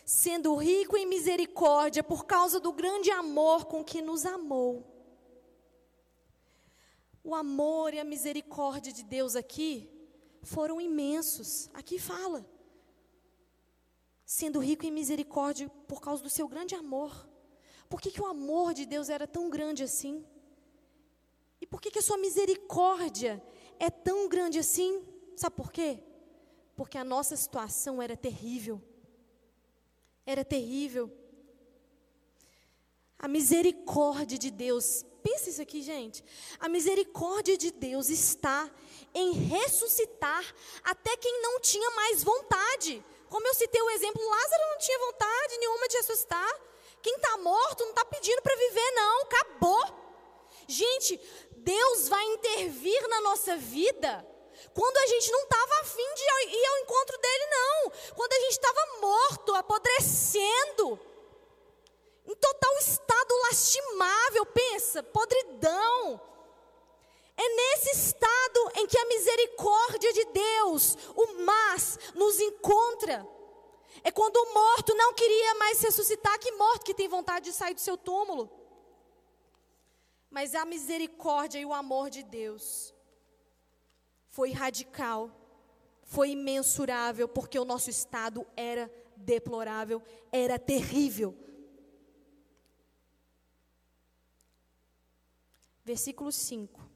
[0.04, 4.88] sendo rico em misericórdia por causa do grande amor com que nos amou.
[7.24, 9.88] O amor e a misericórdia de Deus aqui
[10.42, 11.70] foram imensos.
[11.72, 12.44] Aqui fala.
[14.24, 17.31] Sendo rico em misericórdia por causa do seu grande amor.
[17.92, 20.24] Por que, que o amor de Deus era tão grande assim?
[21.60, 23.32] E por que, que a sua misericórdia
[23.78, 25.06] é tão grande assim?
[25.36, 26.02] Sabe por quê?
[26.74, 28.80] Porque a nossa situação era terrível.
[30.24, 31.12] Era terrível.
[33.18, 36.24] A misericórdia de Deus, pensa isso aqui, gente.
[36.58, 38.70] A misericórdia de Deus está
[39.12, 40.42] em ressuscitar
[40.82, 43.04] até quem não tinha mais vontade.
[43.28, 46.71] Como eu citei o exemplo, Lázaro não tinha vontade nenhuma de ressuscitar.
[47.02, 49.22] Quem está morto não está pedindo para viver, não.
[49.22, 49.84] Acabou.
[50.68, 51.20] Gente,
[51.56, 54.26] Deus vai intervir na nossa vida
[54.74, 56.22] quando a gente não estava afim de
[56.56, 57.92] ir ao encontro dele, não.
[58.14, 61.00] Quando a gente estava morto, apodrecendo,
[62.26, 66.20] em total estado lastimável, pensa, podridão.
[67.36, 73.26] É nesse estado em que a misericórdia de Deus, o mas, nos encontra.
[74.04, 77.74] É quando o morto não queria mais ressuscitar, que morto que tem vontade de sair
[77.74, 78.50] do seu túmulo.
[80.28, 82.94] Mas a misericórdia e o amor de Deus
[84.28, 85.30] foi radical,
[86.02, 91.36] foi imensurável, porque o nosso estado era deplorável, era terrível.
[95.84, 96.91] Versículo 5.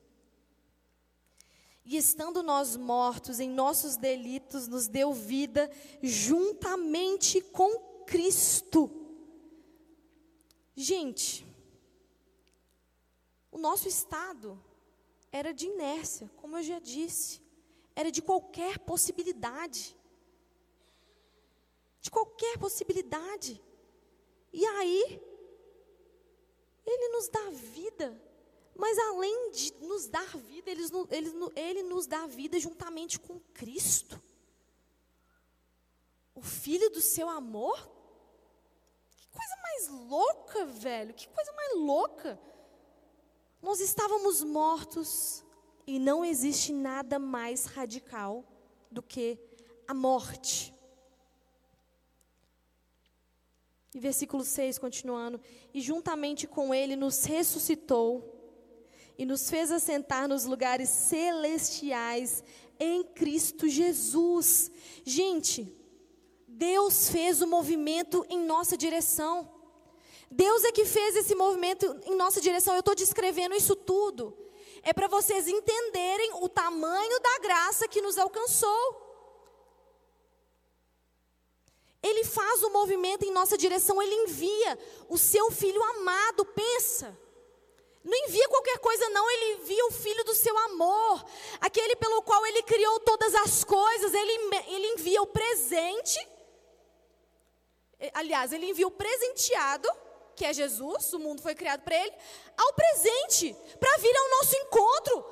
[1.88, 5.70] E estando nós mortos em nossos delitos, nos deu vida
[6.02, 8.90] juntamente com Cristo.
[10.74, 11.46] Gente,
[13.52, 14.60] o nosso estado
[15.30, 17.40] era de inércia, como eu já disse,
[17.94, 19.96] era de qualquer possibilidade.
[22.00, 23.62] De qualquer possibilidade.
[24.52, 25.22] E aí,
[26.84, 28.20] Ele nos dá vida,
[28.76, 34.20] mas além de nos dar vida, ele, ele, ele nos dá vida juntamente com Cristo.
[36.34, 37.76] O Filho do seu amor?
[39.16, 42.38] Que coisa mais louca, velho, que coisa mais louca.
[43.62, 45.42] Nós estávamos mortos
[45.86, 48.44] e não existe nada mais radical
[48.90, 49.38] do que
[49.88, 50.74] a morte.
[53.94, 55.40] E versículo 6, continuando:
[55.72, 58.35] E juntamente com ele nos ressuscitou
[59.18, 62.42] e nos fez assentar nos lugares celestiais
[62.78, 64.70] em Cristo Jesus.
[65.04, 65.74] Gente,
[66.46, 69.50] Deus fez o movimento em nossa direção.
[70.30, 72.74] Deus é que fez esse movimento em nossa direção.
[72.74, 74.36] Eu estou descrevendo isso tudo.
[74.82, 79.06] É para vocês entenderem o tamanho da graça que nos alcançou.
[82.02, 87.18] Ele faz o movimento em nossa direção, ele envia o seu filho amado, pensa.
[88.06, 91.24] Não envia qualquer coisa, não, ele envia o filho do seu amor,
[91.60, 94.32] aquele pelo qual ele criou todas as coisas, ele,
[94.68, 96.26] ele envia o presente.
[98.14, 99.88] Aliás, ele envia o presenteado
[100.36, 102.14] que é Jesus, o mundo foi criado para ele,
[102.58, 105.24] ao presente, para vir ao nosso encontro.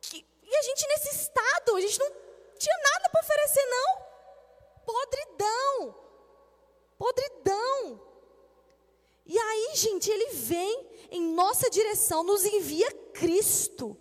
[0.00, 2.10] Que, e a gente nesse estado, a gente não
[2.58, 4.08] tinha nada para oferecer, não.
[4.84, 5.94] Podridão.
[6.98, 8.07] Podridão.
[9.28, 13.96] E aí, gente, ele vem em nossa direção, nos envia Cristo.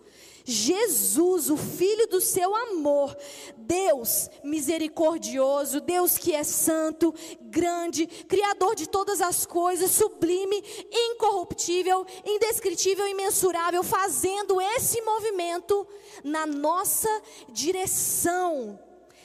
[0.49, 3.13] Jesus, o Filho do seu amor,
[3.57, 13.05] Deus misericordioso, Deus que é santo, grande, Criador de todas as coisas, sublime, incorruptível, indescritível,
[13.05, 15.85] imensurável, fazendo esse movimento
[16.23, 17.09] na nossa
[17.49, 18.79] direção.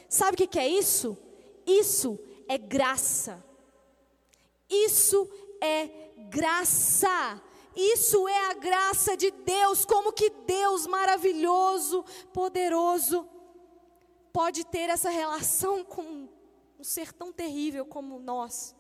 [0.09, 1.17] Sabe o que é isso?
[1.65, 3.45] Isso é graça.
[4.69, 5.42] Isso é
[6.29, 7.41] graça.
[7.75, 13.29] Isso é a graça de Deus, como que Deus maravilhoso, poderoso,
[14.33, 16.29] pode ter essa relação com
[16.79, 18.75] um ser tão terrível como nós.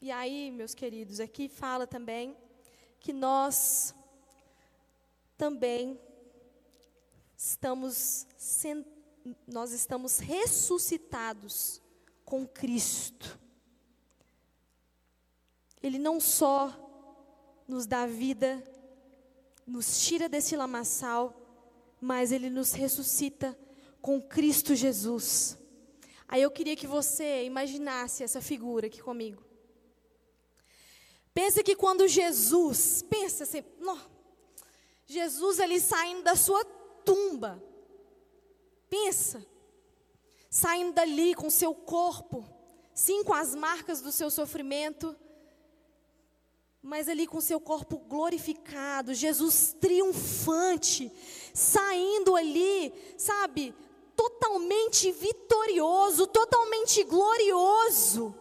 [0.00, 2.36] E aí, meus queridos, aqui fala também
[3.00, 3.94] que nós
[5.36, 6.00] também
[7.36, 8.26] estamos
[9.46, 11.82] nós estamos ressuscitados
[12.34, 13.38] com Cristo.
[15.80, 16.74] Ele não só
[17.68, 18.60] nos dá vida,
[19.64, 21.32] nos tira desse lamaçal,
[22.00, 23.56] mas ele nos ressuscita
[24.02, 25.56] com Cristo Jesus.
[26.26, 29.44] Aí eu queria que você imaginasse essa figura aqui comigo.
[31.32, 34.00] Pensa que quando Jesus, pensa assim, não,
[35.06, 36.64] Jesus ali saindo da sua
[37.04, 37.62] tumba,
[38.90, 39.46] pensa,
[40.54, 42.48] saindo dali com seu corpo,
[42.94, 45.16] sim, com as marcas do seu sofrimento,
[46.80, 51.10] mas ali com seu corpo glorificado, Jesus triunfante,
[51.52, 53.74] saindo ali, sabe,
[54.14, 58.32] totalmente vitorioso, totalmente glorioso.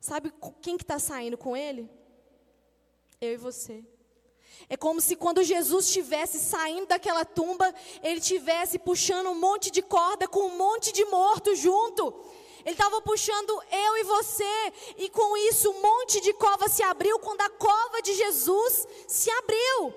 [0.00, 1.88] Sabe quem que está saindo com ele?
[3.20, 3.84] Eu e você.
[4.72, 9.82] É como se quando Jesus estivesse saindo daquela tumba, ele estivesse puxando um monte de
[9.82, 12.14] corda com um monte de morto junto.
[12.64, 17.18] Ele estava puxando eu e você, e com isso um monte de cova se abriu
[17.18, 19.92] quando a cova de Jesus se abriu.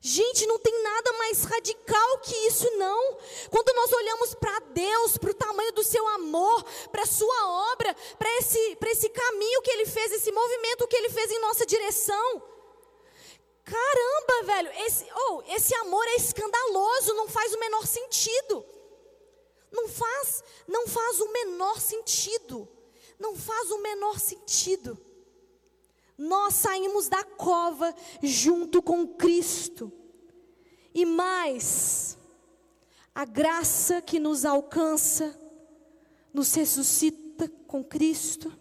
[0.00, 3.18] Gente, não tem nada mais radical que isso, não.
[3.50, 7.94] Quando nós olhamos para Deus, para o tamanho do seu amor, para a sua obra,
[8.18, 12.53] para esse, esse caminho que Ele fez, esse movimento que Ele fez em nossa direção.
[13.64, 18.64] Caramba, velho, esse, oh, esse amor é escandaloso, não faz o menor sentido.
[19.72, 22.68] Não faz, não faz o menor sentido.
[23.18, 24.98] Não faz o menor sentido.
[26.16, 29.90] Nós saímos da cova junto com Cristo.
[30.94, 32.18] E mais,
[33.14, 35.36] a graça que nos alcança,
[36.32, 38.52] nos ressuscita com Cristo,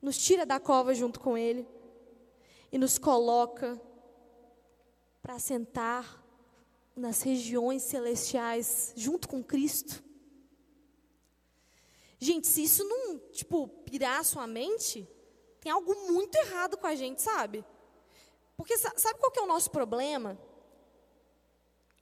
[0.00, 1.73] nos tira da cova junto com Ele
[2.74, 3.80] e nos coloca
[5.22, 6.20] para sentar
[6.96, 10.02] nas regiões celestiais junto com Cristo.
[12.18, 15.08] Gente, se isso não, tipo, pirar a sua mente,
[15.60, 17.64] tem algo muito errado com a gente, sabe?
[18.56, 20.36] Porque sabe qual que é o nosso problema?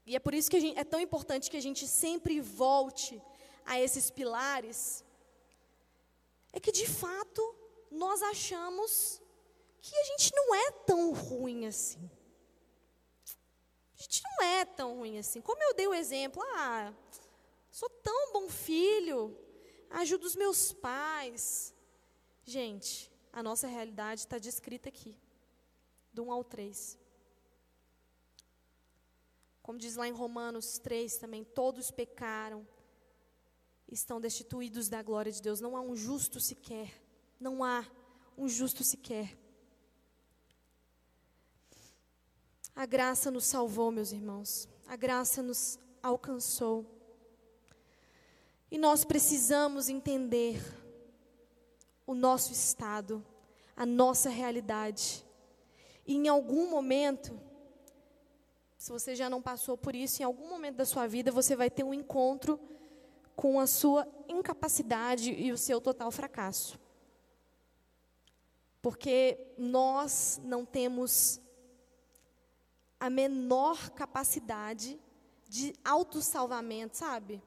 [0.06, 3.22] E é por isso que gente, é tão importante que a gente sempre volte
[3.66, 5.04] a esses pilares.
[6.50, 7.42] É que de fato
[7.90, 9.21] nós achamos
[9.82, 12.08] que a gente não é tão ruim assim.
[13.98, 15.40] A gente não é tão ruim assim.
[15.40, 16.94] Como eu dei o exemplo, ah,
[17.70, 19.36] sou tão bom filho,
[19.90, 21.74] ajudo os meus pais.
[22.44, 25.16] Gente, a nossa realidade está descrita aqui,
[26.12, 26.98] do 1 ao 3.
[29.62, 32.66] Como diz lá em Romanos 3 também, todos pecaram,
[33.88, 35.60] estão destituídos da glória de Deus.
[35.60, 37.00] Não há um justo sequer.
[37.38, 37.84] Não há
[38.36, 39.41] um justo sequer.
[42.74, 44.66] A graça nos salvou, meus irmãos.
[44.86, 46.86] A graça nos alcançou.
[48.70, 50.58] E nós precisamos entender
[52.06, 53.24] o nosso estado,
[53.76, 55.22] a nossa realidade.
[56.06, 57.38] E em algum momento,
[58.78, 61.68] se você já não passou por isso, em algum momento da sua vida você vai
[61.68, 62.58] ter um encontro
[63.36, 66.80] com a sua incapacidade e o seu total fracasso.
[68.80, 71.41] Porque nós não temos
[73.02, 74.96] a menor capacidade
[75.48, 77.42] de autossalvamento, sabe?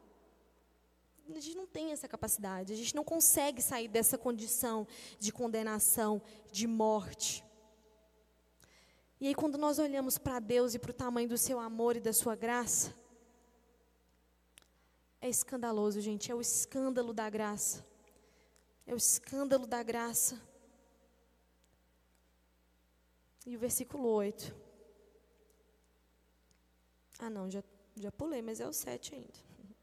[1.34, 4.86] a gente não tem essa capacidade, a gente não consegue sair dessa condição
[5.18, 7.42] de condenação, de morte.
[9.18, 12.02] E aí, quando nós olhamos para Deus e para o tamanho do seu amor e
[12.02, 12.94] da sua graça,
[15.22, 17.82] é escandaloso, gente, é o escândalo da graça.
[18.86, 20.38] É o escândalo da graça.
[23.46, 24.65] E o versículo 8.
[27.20, 27.64] Ah, não, já,
[27.96, 29.40] já pulei, mas é o 7 ainda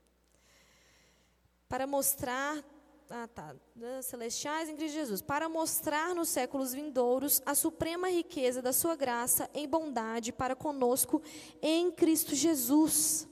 [1.68, 2.62] para mostrar
[3.08, 3.54] ah, tá,
[4.02, 9.50] celestiais em Cristo Jesus, para mostrar nos séculos vindouros a suprema riqueza da sua graça
[9.52, 11.22] em bondade para conosco
[11.60, 13.28] em Cristo Jesus.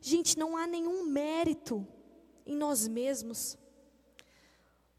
[0.00, 1.86] Gente, não há nenhum mérito
[2.46, 3.58] em nós mesmos.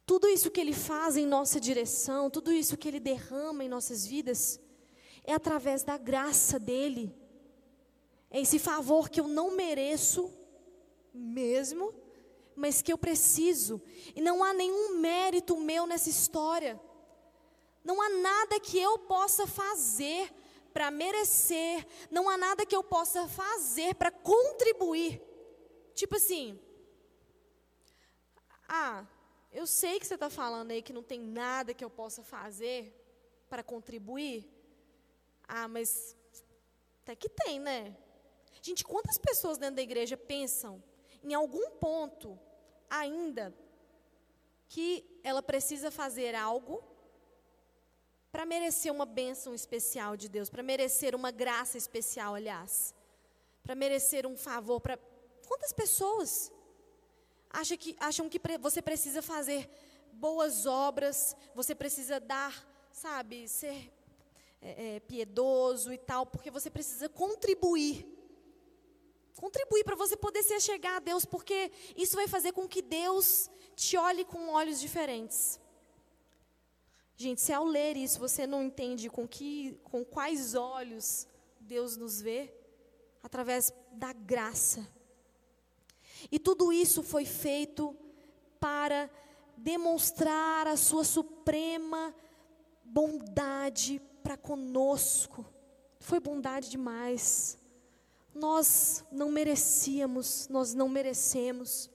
[0.06, 4.06] Tudo isso que Ele faz em nossa direção, tudo isso que Ele derrama em nossas
[4.06, 4.60] vidas,
[5.24, 7.16] é através da graça dEle.
[8.34, 10.34] É esse favor que eu não mereço
[11.14, 11.94] mesmo,
[12.56, 13.80] mas que eu preciso.
[14.16, 16.82] E não há nenhum mérito meu nessa história.
[17.84, 20.34] Não há nada que eu possa fazer
[20.74, 25.22] para merecer, não há nada que eu possa fazer para contribuir.
[25.94, 26.60] Tipo assim,
[28.68, 29.06] ah,
[29.52, 32.92] eu sei que você está falando aí que não tem nada que eu possa fazer
[33.48, 34.50] para contribuir.
[35.48, 36.18] Ah, mas
[37.04, 37.96] até que tem, né?
[38.66, 40.82] Gente, quantas pessoas dentro da igreja pensam
[41.22, 42.40] em algum ponto
[42.90, 43.54] ainda
[44.70, 46.82] que ela precisa fazer algo
[48.32, 52.96] para merecer uma bênção especial de Deus, para merecer uma graça especial, aliás,
[53.62, 54.98] para merecer um favor para
[55.46, 56.50] quantas pessoas
[57.50, 59.70] acham que acham que você precisa fazer
[60.14, 63.92] boas obras, você precisa dar, sabe, ser
[64.62, 68.13] é, é, piedoso e tal, porque você precisa contribuir
[69.36, 73.50] Contribuir para você poder se chegar a Deus, porque isso vai fazer com que Deus
[73.76, 75.60] te olhe com olhos diferentes.
[77.16, 81.28] Gente, se ao ler isso você não entende com, que, com quais olhos
[81.60, 82.54] Deus nos vê,
[83.22, 84.88] através da graça.
[86.32, 87.96] E tudo isso foi feito
[88.60, 89.10] para
[89.58, 92.14] demonstrar a sua suprema
[92.84, 95.46] bondade para conosco.
[96.00, 97.58] Foi bondade demais.
[98.34, 101.90] Nós não merecíamos, nós não merecemos.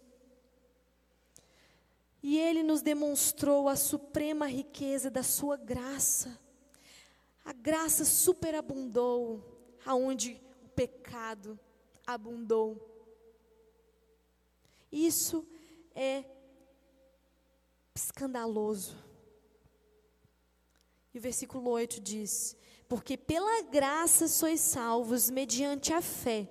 [2.22, 6.38] E Ele nos demonstrou a suprema riqueza da Sua graça.
[7.44, 9.42] A graça superabundou,
[9.84, 11.58] aonde o pecado
[12.06, 12.88] abundou.
[14.92, 15.46] Isso
[15.94, 16.24] é
[17.94, 18.96] escandaloso.
[21.12, 22.56] E o versículo 8 diz:
[22.88, 26.48] Porque pela graça sois salvos mediante a fé,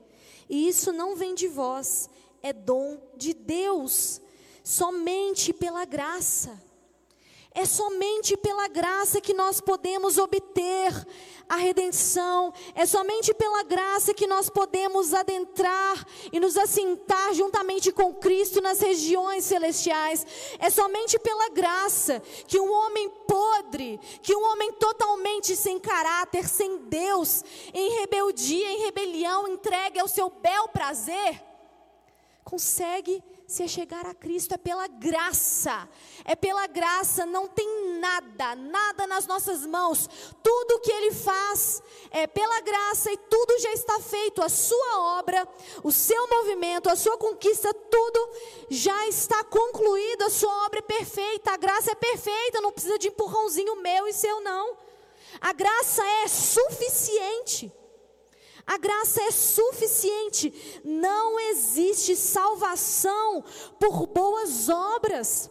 [0.48, 2.10] e isso não vem de vós,
[2.44, 4.22] é dom de Deus,
[4.64, 6.62] somente pela graça.
[7.60, 10.94] É somente pela graça que nós podemos obter
[11.50, 18.14] a redenção, é somente pela graça que nós podemos adentrar e nos assentar juntamente com
[18.14, 20.24] Cristo nas regiões celestiais.
[20.60, 26.78] É somente pela graça que um homem podre, que um homem totalmente sem caráter, sem
[26.84, 27.44] Deus,
[27.74, 31.44] em rebeldia, em rebelião, entregue ao seu bel prazer,
[32.44, 35.88] consegue se chegar a Cristo, é pela graça,
[36.26, 40.10] é pela graça, não tem nada, nada nas nossas mãos,
[40.44, 41.82] tudo que Ele faz
[42.12, 45.48] é pela graça e tudo já está feito, a sua obra,
[45.82, 48.30] o seu movimento, a sua conquista, tudo
[48.70, 53.08] já está concluído, a sua obra é perfeita, a graça é perfeita, não precisa de
[53.08, 54.76] empurrãozinho meu e seu, não.
[55.40, 57.72] A graça é suficiente.
[58.68, 60.82] A graça é suficiente.
[60.84, 63.42] Não existe salvação
[63.80, 65.50] por boas obras.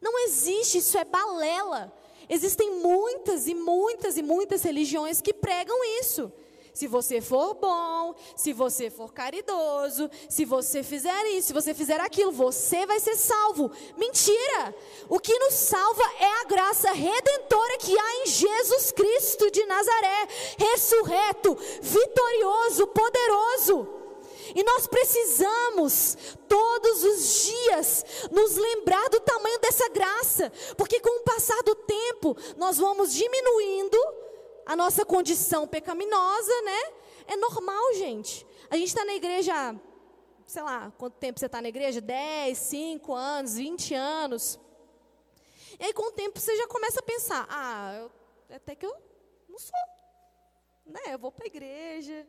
[0.00, 1.92] Não existe, isso é balela.
[2.28, 6.32] Existem muitas e muitas e muitas religiões que pregam isso.
[6.78, 12.00] Se você for bom, se você for caridoso, se você fizer isso, se você fizer
[12.00, 13.68] aquilo, você vai ser salvo.
[13.96, 14.72] Mentira!
[15.08, 20.28] O que nos salva é a graça redentora que há em Jesus Cristo de Nazaré,
[20.56, 23.88] ressurreto, vitorioso, poderoso.
[24.54, 26.16] E nós precisamos,
[26.48, 32.36] todos os dias, nos lembrar do tamanho dessa graça, porque com o passar do tempo,
[32.56, 33.98] nós vamos diminuindo
[34.68, 36.92] a nossa condição pecaminosa, né?
[37.26, 38.46] É normal, gente.
[38.68, 39.74] A gente está na igreja,
[40.46, 42.02] sei lá, quanto tempo você está na igreja?
[42.02, 44.60] 10, 5 anos, 20 anos.
[45.80, 48.12] E aí, com o tempo, você já começa a pensar: ah, eu,
[48.56, 48.94] até que eu
[49.48, 49.72] não sou.
[50.84, 51.00] Né?
[51.14, 52.26] Eu vou para a igreja.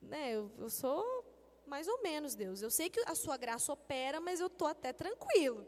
[0.00, 0.32] Né?
[0.32, 1.24] Eu, eu sou
[1.66, 2.62] mais ou menos Deus.
[2.62, 5.64] Eu sei que a sua graça opera, mas eu estou até tranquilo.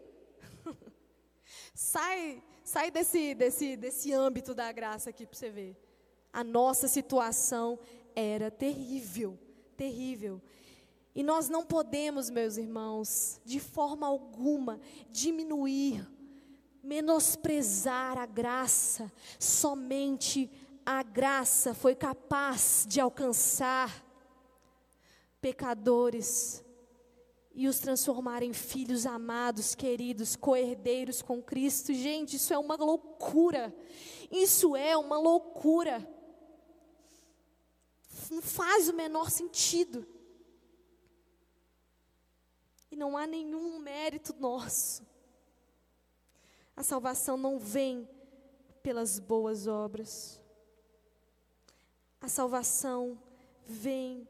[1.74, 5.76] Sai, sai desse, desse, desse âmbito da graça aqui para você ver.
[6.32, 7.78] A nossa situação
[8.14, 9.38] era terrível,
[9.76, 10.40] terrível.
[11.14, 14.80] E nós não podemos, meus irmãos, de forma alguma,
[15.10, 16.04] diminuir,
[16.82, 19.12] menosprezar a graça.
[19.38, 20.50] Somente
[20.84, 24.04] a graça foi capaz de alcançar
[25.40, 26.63] pecadores
[27.54, 31.94] e os transformar em filhos amados, queridos, coerdeiros com Cristo.
[31.94, 33.72] Gente, isso é uma loucura.
[34.30, 36.06] Isso é uma loucura.
[38.28, 40.04] Não faz o menor sentido.
[42.90, 45.06] E não há nenhum mérito nosso.
[46.76, 48.08] A salvação não vem
[48.82, 50.40] pelas boas obras.
[52.20, 53.16] A salvação
[53.64, 54.26] vem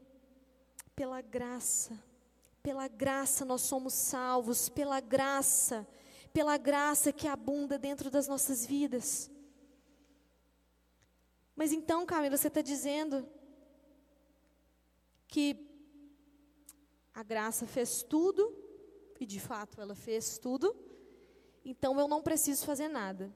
[0.95, 1.99] pela graça
[2.65, 5.87] pela graça nós somos salvos, pela graça,
[6.33, 9.29] pela graça que abunda dentro das nossas vidas.
[11.55, 13.29] Mas então, Camila, você está dizendo
[15.27, 15.69] que
[17.13, 18.51] a graça fez tudo,
[19.19, 20.75] e de fato ela fez tudo,
[21.63, 23.31] então eu não preciso fazer nada.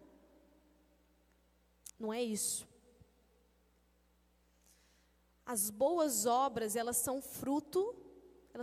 [2.00, 2.68] Não é isso.
[5.46, 7.99] As boas obras, elas são fruto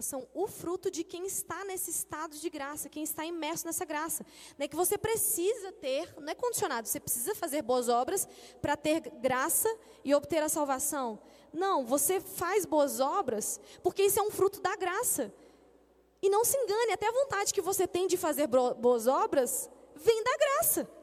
[0.04, 4.24] são o fruto de quem está nesse estado de graça, quem está imerso nessa graça.
[4.58, 8.28] Não é que você precisa ter, não é condicionado, você precisa fazer boas obras
[8.60, 9.68] para ter graça
[10.04, 11.18] e obter a salvação.
[11.52, 15.32] Não, você faz boas obras porque isso é um fruto da graça.
[16.20, 20.22] E não se engane, até a vontade que você tem de fazer boas obras vem
[20.22, 20.95] da graça.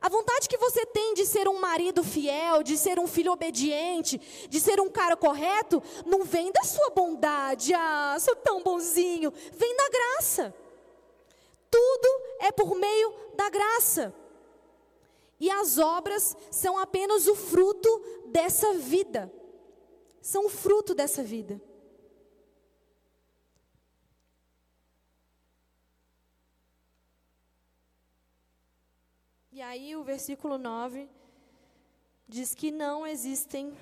[0.00, 4.20] A vontade que você tem de ser um marido fiel, de ser um filho obediente,
[4.48, 9.76] de ser um cara correto, não vem da sua bondade, ah, sou tão bonzinho, vem
[9.76, 10.54] da graça.
[11.70, 12.08] Tudo
[12.40, 14.14] é por meio da graça.
[15.40, 17.88] E as obras são apenas o fruto
[18.26, 19.32] dessa vida.
[20.20, 21.60] São o fruto dessa vida.
[29.62, 31.08] E aí o versículo 9
[32.26, 33.72] diz que não existem.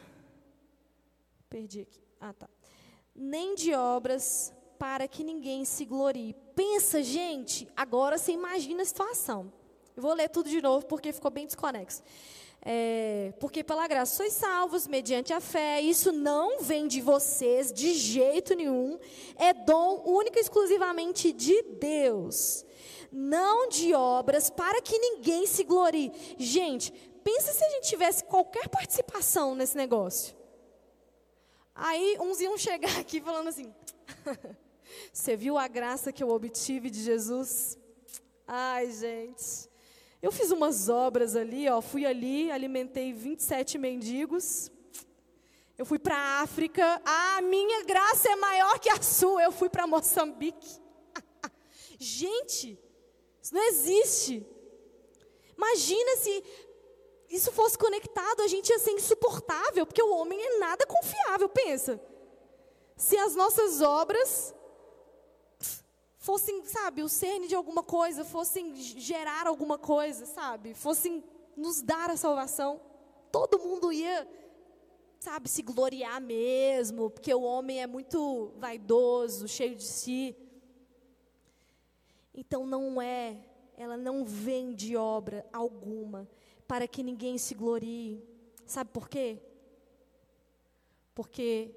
[1.49, 2.03] Perdi aqui.
[2.21, 2.51] Ah, tá.
[3.15, 6.35] Nem de obras para que ninguém se glorie.
[6.55, 9.51] Pensa, gente, agora você imagina a situação.
[9.97, 12.03] Eu vou ler tudo de novo porque ficou bem desconexo.
[12.63, 17.95] É, porque pela graça sois salvos mediante a fé, isso não vem de vocês de
[17.95, 18.99] jeito nenhum,
[19.37, 22.67] é dom único e exclusivamente de Deus,
[23.11, 26.13] não de obras, para que ninguém se glorie.
[26.37, 26.93] Gente,
[27.25, 30.37] pensa se a gente tivesse qualquer participação nesse negócio.
[31.75, 33.73] Aí uns iam chegar aqui falando assim:
[35.11, 37.79] Você viu a graça que eu obtive de Jesus?
[38.47, 39.70] Ai, gente.
[40.23, 44.71] Eu fiz umas obras ali, ó, fui ali, alimentei 27 mendigos.
[45.79, 47.01] Eu fui para a África.
[47.05, 49.43] A minha graça é maior que a sua.
[49.43, 50.79] Eu fui para Moçambique.
[51.99, 52.79] gente,
[53.41, 54.47] isso não existe.
[55.57, 56.45] Imagina se
[57.31, 61.99] isso fosse conectado, a gente ia ser insuportável, porque o homem é nada confiável, pensa.
[62.97, 64.55] Se as nossas obras
[66.31, 71.25] fossem, sabe, o cerne de alguma coisa, fossem gerar alguma coisa, sabe, fossem
[71.57, 72.81] nos dar a salvação,
[73.33, 74.29] todo mundo ia,
[75.19, 80.37] sabe, se gloriar mesmo, porque o homem é muito vaidoso, cheio de si.
[82.33, 83.37] Então não é,
[83.77, 86.31] ela não vem de obra alguma
[86.69, 88.23] para que ninguém se glorie.
[88.65, 89.43] Sabe por quê?
[91.13, 91.75] Porque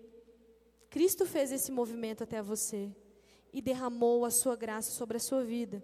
[0.91, 2.95] Cristo fez esse movimento até você
[3.53, 5.83] e derramou a sua graça sobre a sua vida.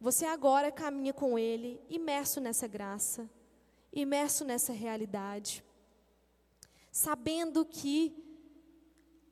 [0.00, 3.28] Você agora caminha com Ele, imerso nessa graça,
[3.92, 5.64] imerso nessa realidade,
[6.90, 8.14] sabendo que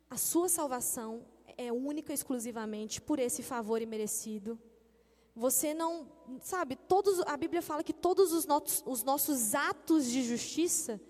[0.09, 1.25] a sua salvação
[1.57, 4.59] é única e exclusivamente por esse favor imerecido.
[5.37, 6.09] Você não,
[6.43, 11.01] sabe, todos, a Bíblia fala que todos os nossos, os nossos atos de justiça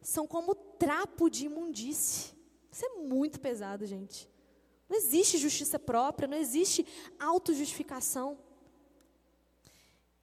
[0.00, 2.34] são como trapo de imundície.
[2.70, 4.28] Isso é muito pesado, gente.
[4.88, 6.86] Não existe justiça própria, não existe
[7.18, 8.38] autojustificação.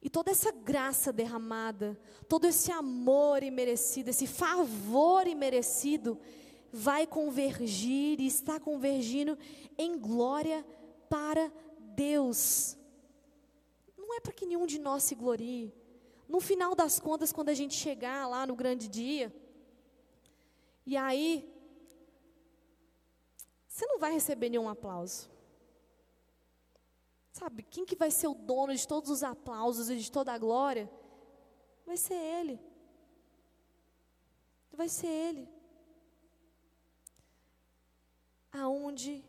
[0.00, 1.98] E toda essa graça derramada,
[2.28, 6.18] todo esse amor imerecido, esse favor imerecido,
[6.70, 9.38] vai convergir e está convergindo
[9.78, 10.64] em glória
[11.08, 12.76] para Deus.
[13.96, 15.72] Não é para que nenhum de nós se glorie.
[16.28, 19.34] No final das contas, quando a gente chegar lá no grande dia,
[20.84, 21.53] e aí
[23.74, 25.28] você não vai receber nenhum aplauso.
[27.32, 30.38] Sabe, quem que vai ser o dono de todos os aplausos e de toda a
[30.38, 30.88] glória?
[31.84, 32.60] Vai ser Ele.
[34.72, 35.48] Vai ser Ele.
[38.52, 39.24] Aonde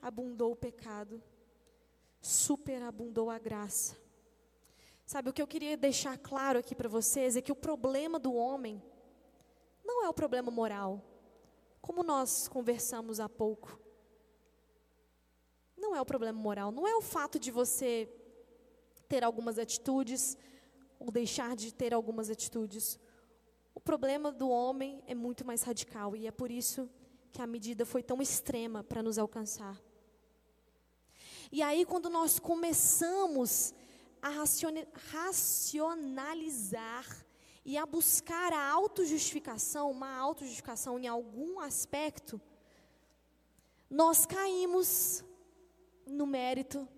[0.00, 1.22] abundou o pecado,
[2.22, 3.98] superabundou a graça.
[5.04, 8.32] Sabe, o que eu queria deixar claro aqui para vocês é que o problema do
[8.32, 8.82] homem
[9.84, 11.04] não é o problema moral,
[11.82, 13.78] como nós conversamos há pouco
[15.80, 18.08] não é o problema moral, não é o fato de você
[19.08, 20.36] ter algumas atitudes
[20.98, 22.98] ou deixar de ter algumas atitudes.
[23.74, 26.88] O problema do homem é muito mais radical e é por isso
[27.32, 29.80] que a medida foi tão extrema para nos alcançar.
[31.50, 33.74] E aí, quando nós começamos
[34.22, 34.28] a
[35.10, 37.06] racionalizar
[37.64, 42.40] e a buscar a autojustificação, uma autojustificação em algum aspecto,
[43.88, 45.24] nós caímos
[46.10, 46.88] no mérito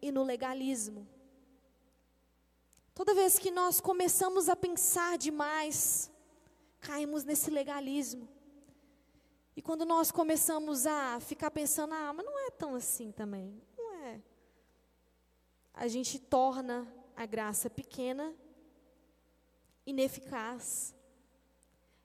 [0.00, 1.06] e no legalismo.
[2.94, 6.10] Toda vez que nós começamos a pensar demais,
[6.80, 8.28] caímos nesse legalismo.
[9.56, 13.94] E quando nós começamos a ficar pensando, ah, mas não é tão assim também, não
[13.94, 14.20] é.
[15.74, 16.86] A gente torna
[17.16, 18.34] a graça pequena,
[19.86, 20.94] ineficaz.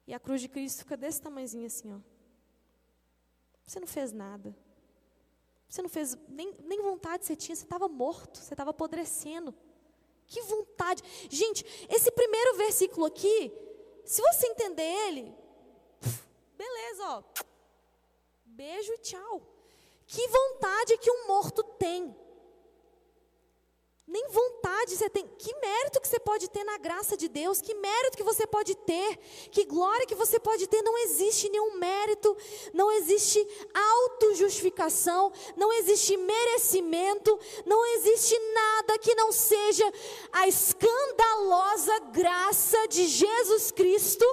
[0.07, 1.99] E a cruz de Cristo fica desse tamanhozinho assim, ó.
[3.65, 4.55] Você não fez nada.
[5.67, 9.53] Você não fez, nem, nem vontade você tinha, você estava morto, você estava apodrecendo.
[10.27, 11.03] Que vontade.
[11.29, 13.51] Gente, esse primeiro versículo aqui,
[14.03, 15.33] se você entender ele,
[16.57, 17.23] beleza, ó.
[18.45, 19.41] Beijo e tchau.
[20.07, 22.15] Que vontade que um morto tem
[24.07, 25.27] nem vontade você tem.
[25.37, 28.75] Que mérito que você pode ter na graça de Deus, que mérito que você pode
[28.75, 29.17] ter,
[29.51, 30.81] que glória que você pode ter.
[30.83, 32.37] Não existe nenhum mérito,
[32.73, 39.91] não existe autojustificação, não existe merecimento, não existe nada que não seja
[40.31, 44.25] a escandalosa graça de Jesus Cristo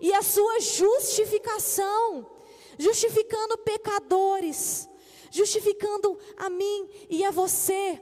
[0.00, 2.36] e a sua justificação
[2.78, 4.88] justificando pecadores,
[5.30, 8.00] justificando a mim e a você.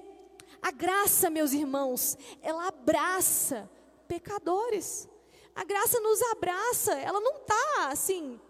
[0.64, 3.70] A graça, meus irmãos, ela abraça
[4.08, 5.06] pecadores.
[5.54, 8.40] A graça nos abraça, ela não está assim,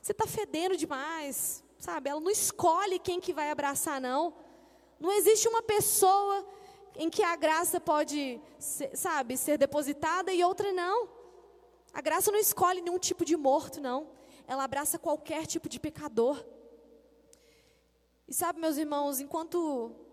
[0.00, 2.08] você está fedendo demais, sabe?
[2.08, 4.32] Ela não escolhe quem que vai abraçar, não.
[5.00, 6.46] Não existe uma pessoa,
[6.94, 11.08] em que a graça pode, ser, sabe, ser depositada e outra não.
[11.92, 14.12] A graça não escolhe nenhum tipo de morto, não.
[14.46, 16.46] Ela abraça qualquer tipo de pecador.
[18.28, 20.05] E sabe, meus irmãos, enquanto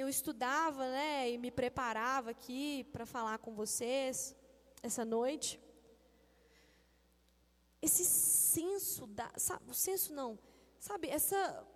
[0.00, 4.36] eu estudava, né, e me preparava aqui para falar com vocês
[4.80, 5.60] essa noite,
[7.82, 10.38] esse senso da, sabe, o senso não,
[10.78, 11.66] sabe, essa,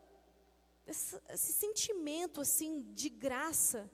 [0.87, 3.91] essa, esse sentimento assim de graça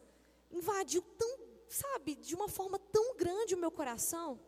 [0.51, 4.39] invadiu tão, sabe, de uma forma tão grande o meu coração,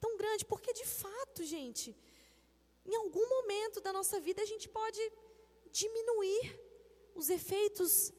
[0.00, 1.96] tão grande, porque de fato, gente,
[2.86, 5.00] em algum momento da nossa vida a gente pode
[5.72, 6.60] diminuir
[7.12, 8.12] os efeitos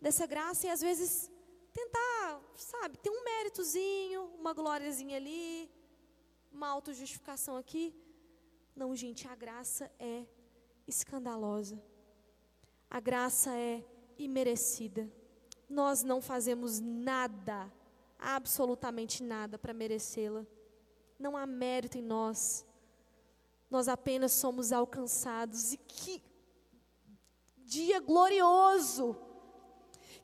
[0.00, 1.30] dessa graça e às vezes
[1.72, 5.70] tentar, sabe, ter um méritozinho, uma glóriazinha ali,
[6.50, 7.94] uma autojustificação aqui.
[8.74, 10.26] Não, gente, a graça é
[10.86, 11.80] escandalosa.
[12.90, 13.84] A graça é
[14.18, 15.10] imerecida.
[15.68, 17.72] Nós não fazemos nada,
[18.18, 20.44] absolutamente nada, para merecê-la.
[21.18, 22.66] Não há mérito em nós.
[23.70, 25.72] Nós apenas somos alcançados.
[25.72, 26.22] E que
[27.58, 29.29] dia glorioso!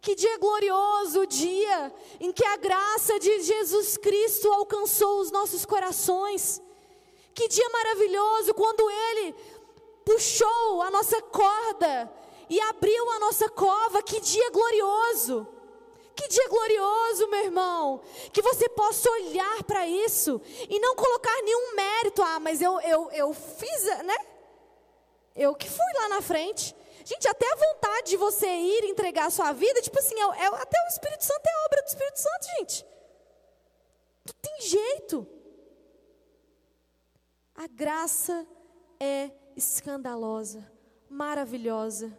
[0.01, 5.65] Que dia glorioso o dia em que a graça de Jesus Cristo alcançou os nossos
[5.65, 6.63] corações.
[7.35, 9.35] Que dia maravilhoso quando Ele
[10.05, 12.11] puxou a nossa corda
[12.49, 14.03] e abriu a nossa cova.
[14.03, 15.47] Que dia glorioso!
[16.17, 18.01] Que dia glorioso, meu irmão.
[18.33, 22.23] Que você possa olhar para isso e não colocar nenhum mérito.
[22.23, 24.17] Ah, mas eu, eu, eu fiz, né?
[25.37, 26.75] Eu que fui lá na frente.
[27.07, 30.47] Gente, até a vontade de você ir entregar a sua vida, tipo assim, é, é,
[30.47, 32.87] até o Espírito Santo é obra do Espírito Santo, gente.
[34.27, 35.25] Não tem jeito.
[37.55, 38.45] A graça
[38.99, 40.69] é escandalosa,
[41.09, 42.13] maravilhosa,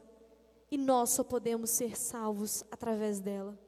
[0.71, 3.59] e nós só podemos ser salvos através dela.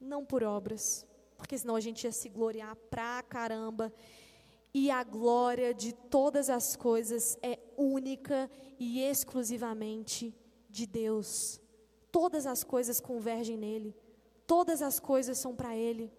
[0.00, 1.06] Não por obras,
[1.36, 3.92] porque senão a gente ia se gloriar pra caramba
[4.72, 10.34] e a glória de todas as coisas é única e exclusivamente
[10.68, 11.60] de Deus.
[12.12, 13.94] Todas as coisas convergem nele,
[14.46, 16.12] todas as coisas são para Ele.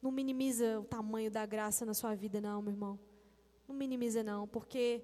[0.00, 2.98] Não minimiza o tamanho da graça na sua vida, não, meu irmão.
[3.66, 5.02] Não minimiza, não, porque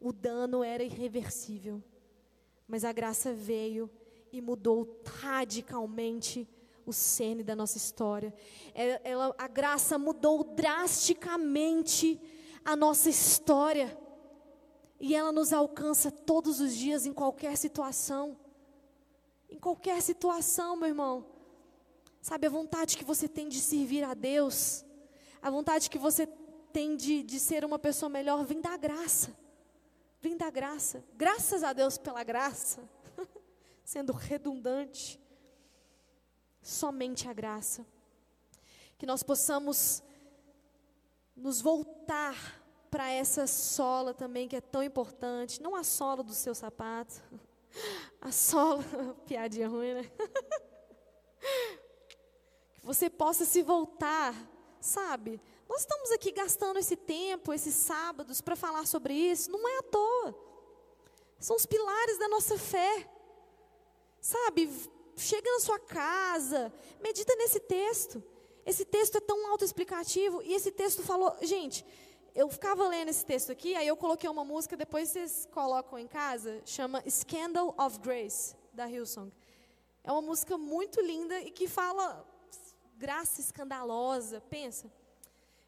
[0.00, 1.82] o dano era irreversível.
[2.68, 3.90] Mas a graça veio
[4.32, 6.48] e mudou radicalmente
[6.86, 8.32] o cerne da nossa história.
[8.72, 12.20] Ela, ela, a graça mudou drasticamente
[12.64, 13.98] a nossa história.
[15.00, 18.38] E ela nos alcança todos os dias, em qualquer situação.
[19.50, 21.26] Em qualquer situação, meu irmão.
[22.22, 24.84] Sabe, a vontade que você tem de servir a Deus,
[25.42, 26.26] a vontade que você
[26.72, 29.36] tem de, de ser uma pessoa melhor, vem da graça.
[30.20, 31.04] Vem da graça.
[31.14, 32.88] Graças a Deus pela graça.
[33.84, 35.20] Sendo redundante
[36.66, 37.86] somente a graça.
[38.98, 40.02] Que nós possamos
[41.36, 42.34] nos voltar
[42.90, 47.22] para essa sola também que é tão importante, não a sola do seu sapato,
[48.20, 48.82] a sola,
[49.26, 50.10] piadinha ruim, né?
[52.80, 54.34] Que você possa se voltar,
[54.80, 55.40] sabe?
[55.68, 59.82] Nós estamos aqui gastando esse tempo, esses sábados, para falar sobre isso, não é à
[59.82, 60.34] toa.
[61.38, 63.08] São os pilares da nossa fé.
[64.20, 64.68] Sabe,
[65.16, 68.22] chega na sua casa, medita nesse texto.
[68.64, 71.84] Esse texto é tão autoexplicativo e esse texto falou, gente,
[72.34, 76.06] eu ficava lendo esse texto aqui, aí eu coloquei uma música, depois vocês colocam em
[76.06, 79.32] casa, chama Scandal of Grace, da Hillsong.
[80.04, 82.26] É uma música muito linda e que fala
[82.96, 84.92] graça escandalosa, pensa.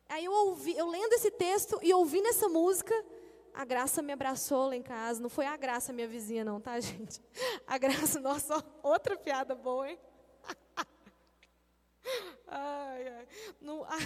[0.09, 2.95] Aí eu ouvi, eu lendo esse texto e ouvindo essa música,
[3.59, 5.21] a graça me abraçou lá em casa.
[5.21, 7.21] Não foi a graça minha vizinha, não, tá, gente?
[7.67, 9.99] A graça, nossa, outra piada boa, hein?
[12.47, 13.29] Ai, ai.
[13.61, 13.99] Não, ah,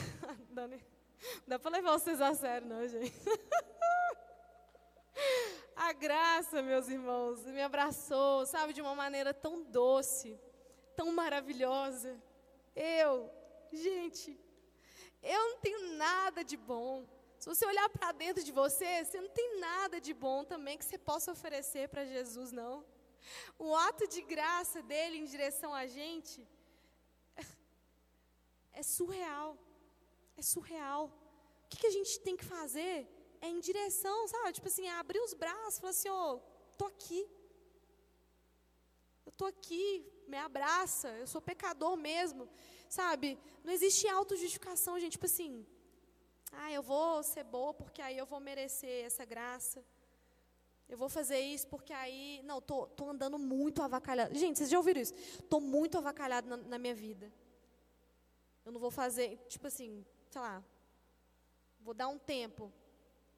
[1.46, 3.14] dá, para levar vocês a sério, não, gente?
[5.76, 10.40] A graça, meus irmãos, me abraçou, sabe, de uma maneira tão doce,
[10.96, 12.20] tão maravilhosa.
[12.74, 13.30] Eu,
[13.70, 14.36] gente,
[15.22, 17.06] eu não tenho nada de bom.
[17.42, 20.84] Se você olhar para dentro de você, você não tem nada de bom também que
[20.84, 22.74] você possa oferecer para Jesus, não.
[23.58, 26.36] O ato de graça dele em direção a gente
[28.80, 29.58] é surreal.
[30.36, 31.02] É surreal.
[31.64, 33.08] O que, que a gente tem que fazer
[33.40, 34.52] é em direção, sabe?
[34.52, 36.40] Tipo assim, é abrir os braços, falar assim, ó, oh,
[36.78, 37.28] tô aqui.
[39.26, 39.84] Eu tô aqui,
[40.28, 42.48] me abraça, eu sou pecador mesmo.
[42.88, 43.36] Sabe?
[43.64, 45.14] Não existe autojustificação, gente.
[45.18, 45.66] Tipo assim,
[46.52, 49.84] ah, eu vou ser boa porque aí eu vou merecer essa graça.
[50.88, 54.34] Eu vou fazer isso porque aí, não, tô, tô andando muito avacalhado.
[54.38, 55.14] Gente, vocês já ouviram isso?
[55.48, 57.32] Tô muito avacalhado na, na minha vida.
[58.64, 60.62] Eu não vou fazer, tipo assim, sei lá,
[61.80, 62.72] vou dar um tempo,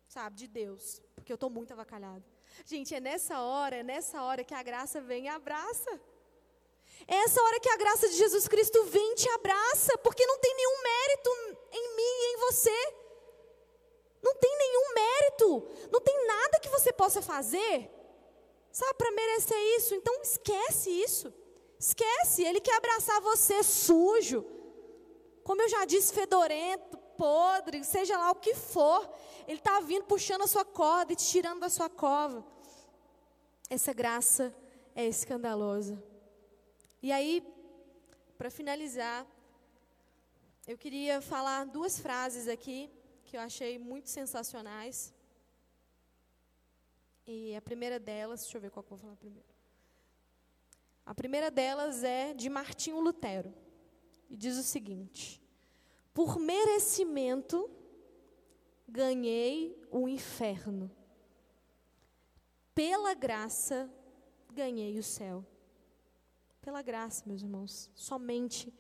[0.08, 2.24] sabe, de Deus, porque eu tô muito avacalhado.
[2.66, 6.00] Gente, é nessa hora, é nessa hora que a graça vem e abraça.
[7.06, 10.38] É essa hora que a graça de Jesus Cristo vem e te abraça, porque não
[10.38, 11.30] tem nenhum mérito
[11.72, 13.03] em mim e em você.
[14.24, 17.90] Não tem nenhum mérito, não tem nada que você possa fazer,
[18.72, 19.94] sabe, para merecer isso.
[19.94, 21.32] Então esquece isso.
[21.78, 24.42] Esquece, ele quer abraçar você sujo.
[25.42, 29.06] Como eu já disse, fedorento, podre, seja lá o que for.
[29.46, 32.42] Ele está vindo puxando a sua corda e te tirando da sua cova.
[33.68, 34.54] Essa graça
[34.94, 36.02] é escandalosa.
[37.02, 37.46] E aí,
[38.38, 39.26] para finalizar,
[40.66, 42.90] eu queria falar duas frases aqui
[43.34, 45.12] que eu achei muito sensacionais.
[47.26, 49.48] E a primeira delas, deixa eu ver qual que eu vou falar primeiro.
[51.04, 53.52] A primeira delas é de Martinho Lutero.
[54.30, 55.42] E diz o seguinte:
[56.12, 57.68] Por merecimento
[58.86, 60.88] ganhei o inferno.
[62.72, 63.92] Pela graça
[64.52, 65.44] ganhei o céu.
[66.60, 68.72] Pela graça, meus irmãos, somente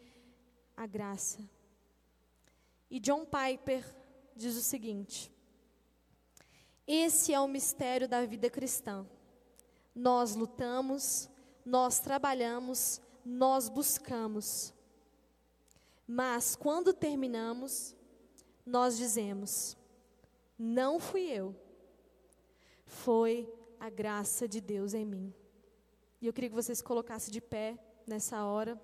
[0.76, 1.40] a graça.
[2.88, 4.03] E John Piper
[4.36, 5.32] diz o seguinte:
[6.86, 9.06] Esse é o mistério da vida cristã.
[9.94, 11.28] Nós lutamos,
[11.64, 14.74] nós trabalhamos, nós buscamos.
[16.06, 17.94] Mas quando terminamos,
[18.66, 19.76] nós dizemos:
[20.58, 21.54] Não fui eu,
[22.86, 25.34] foi a graça de Deus em mim.
[26.20, 28.80] E eu queria que vocês colocassem de pé nessa hora.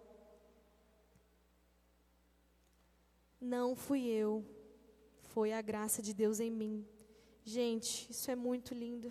[3.41, 4.45] Não fui eu,
[5.41, 6.87] foi a graça de Deus em mim.
[7.43, 9.11] Gente, isso é muito lindo.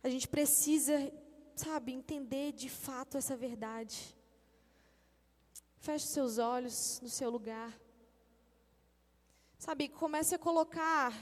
[0.00, 1.12] A gente precisa,
[1.56, 4.16] sabe, entender de fato essa verdade.
[5.78, 7.76] Feche seus olhos no seu lugar.
[9.58, 11.12] Sabe, comece a colocar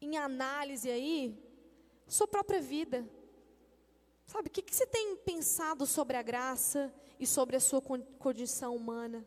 [0.00, 1.36] em análise aí
[2.06, 3.04] sua própria vida.
[4.24, 8.76] Sabe, o que, que você tem pensado sobre a graça e sobre a sua condição
[8.76, 9.26] humana?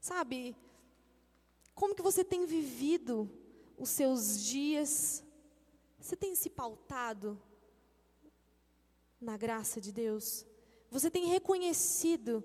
[0.00, 0.56] Sabe,
[1.78, 3.30] como que você tem vivido
[3.78, 5.22] os seus dias?
[6.00, 7.40] Você tem se pautado
[9.20, 10.44] na graça de Deus?
[10.90, 12.42] Você tem reconhecido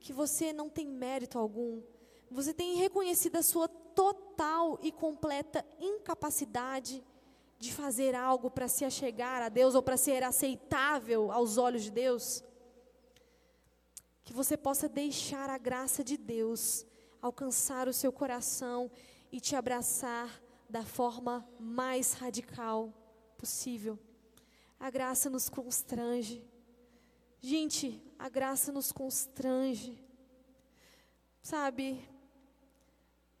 [0.00, 1.80] que você não tem mérito algum?
[2.28, 7.04] Você tem reconhecido a sua total e completa incapacidade
[7.60, 11.90] de fazer algo para se achegar a Deus ou para ser aceitável aos olhos de
[11.92, 12.42] Deus,
[14.24, 16.84] que você possa deixar a graça de Deus
[17.22, 18.90] alcançar o seu coração
[19.30, 22.92] e te abraçar da forma mais radical
[23.38, 23.98] possível.
[24.78, 26.44] A graça nos constrange.
[27.40, 30.04] Gente, a graça nos constrange.
[31.40, 32.08] Sabe,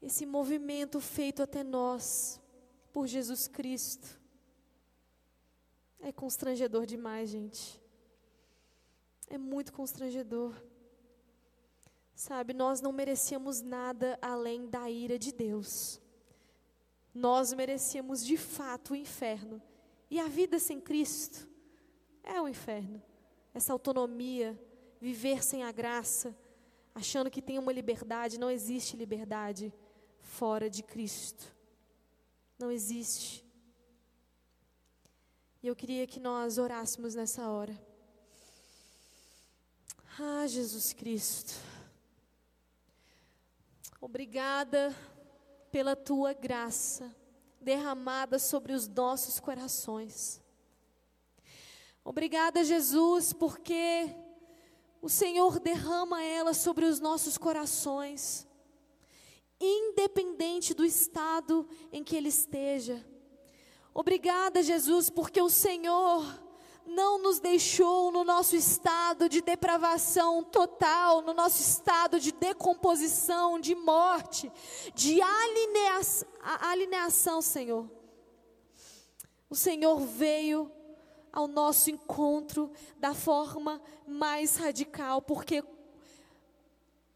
[0.00, 2.40] esse movimento feito até nós
[2.92, 4.20] por Jesus Cristo.
[6.00, 7.80] É constrangedor demais, gente.
[9.28, 10.52] É muito constrangedor.
[12.22, 16.00] Sabe, nós não merecíamos nada além da ira de Deus.
[17.12, 19.60] Nós merecíamos de fato o inferno.
[20.08, 21.48] E a vida sem Cristo
[22.22, 23.02] é o inferno.
[23.52, 24.56] Essa autonomia,
[25.00, 26.32] viver sem a graça,
[26.94, 29.74] achando que tem uma liberdade, não existe liberdade
[30.20, 31.52] fora de Cristo.
[32.56, 33.44] Não existe.
[35.60, 37.76] E eu queria que nós orássemos nessa hora.
[40.20, 41.71] Ah, Jesus Cristo.
[44.04, 44.92] Obrigada
[45.70, 47.14] pela tua graça
[47.60, 50.42] derramada sobre os nossos corações.
[52.04, 54.12] Obrigada, Jesus, porque
[55.00, 58.44] o Senhor derrama ela sobre os nossos corações
[59.60, 63.06] independente do estado em que ele esteja.
[63.94, 66.24] Obrigada, Jesus, porque o Senhor
[66.86, 73.74] não nos deixou no nosso estado de depravação total, no nosso estado de decomposição, de
[73.74, 74.52] morte,
[74.94, 77.90] de alineação, alineação Senhor.
[79.48, 80.70] O Senhor veio
[81.32, 85.64] ao nosso encontro da forma mais radical, porque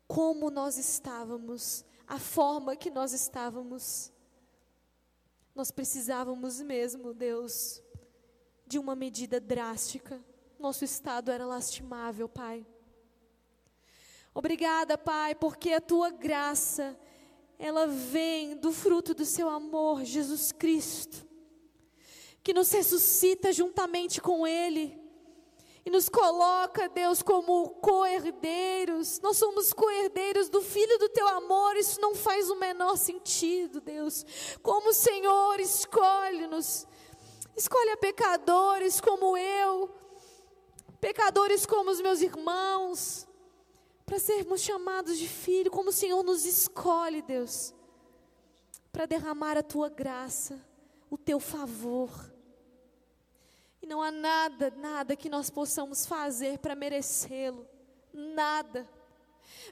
[0.06, 4.12] como nós estávamos a forma que nós estávamos.
[5.54, 7.82] Nós precisávamos mesmo, Deus,
[8.66, 10.20] de uma medida drástica.
[10.58, 12.66] Nosso estado era lastimável, Pai.
[14.34, 16.98] Obrigada, Pai, porque a tua graça,
[17.58, 21.26] ela vem do fruto do seu amor, Jesus Cristo.
[22.46, 24.96] que nos ressuscita juntamente com Ele
[25.84, 29.18] e nos coloca, Deus, como co-herdeiros.
[29.18, 31.76] Nós somos co-herdeiros do Filho do Teu amor.
[31.76, 34.24] Isso não faz o menor sentido, Deus.
[34.62, 36.86] Como o Senhor escolhe-nos,
[37.56, 39.94] escolhe a pecadores como eu,
[41.00, 43.26] pecadores como os meus irmãos,
[44.04, 47.74] para sermos chamados de filho, como o Senhor nos escolhe, Deus,
[48.92, 50.64] para derramar a Tua graça,
[51.10, 52.10] o Teu favor
[53.86, 57.64] e não há nada, nada que nós possamos fazer para merecê-lo.
[58.12, 58.88] Nada.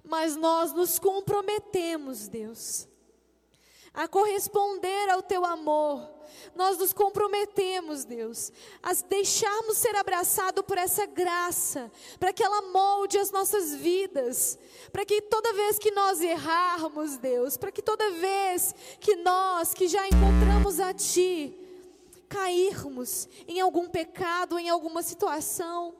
[0.04, 2.88] Mas nós nos comprometemos, Deus,
[3.94, 6.12] a corresponder ao teu amor.
[6.54, 13.18] Nós nos comprometemos, Deus, a deixarmos ser abraçado por essa graça, para que ela molde
[13.18, 14.58] as nossas vidas,
[14.92, 19.86] para que toda vez que nós errarmos, Deus, para que toda vez que nós que
[19.86, 21.56] já encontramos a Ti,
[22.28, 25.94] cairmos em algum pecado, em alguma situação,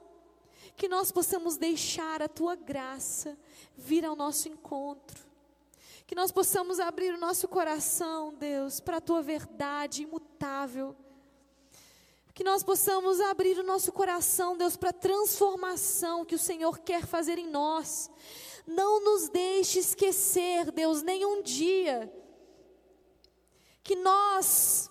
[0.75, 3.37] que nós possamos deixar a tua graça
[3.77, 5.24] vir ao nosso encontro.
[6.05, 10.95] Que nós possamos abrir o nosso coração, Deus, para a tua verdade imutável.
[12.33, 17.05] Que nós possamos abrir o nosso coração, Deus, para a transformação que o Senhor quer
[17.05, 18.09] fazer em nós.
[18.67, 22.11] Não nos deixe esquecer, Deus, nenhum dia,
[23.83, 24.89] que nós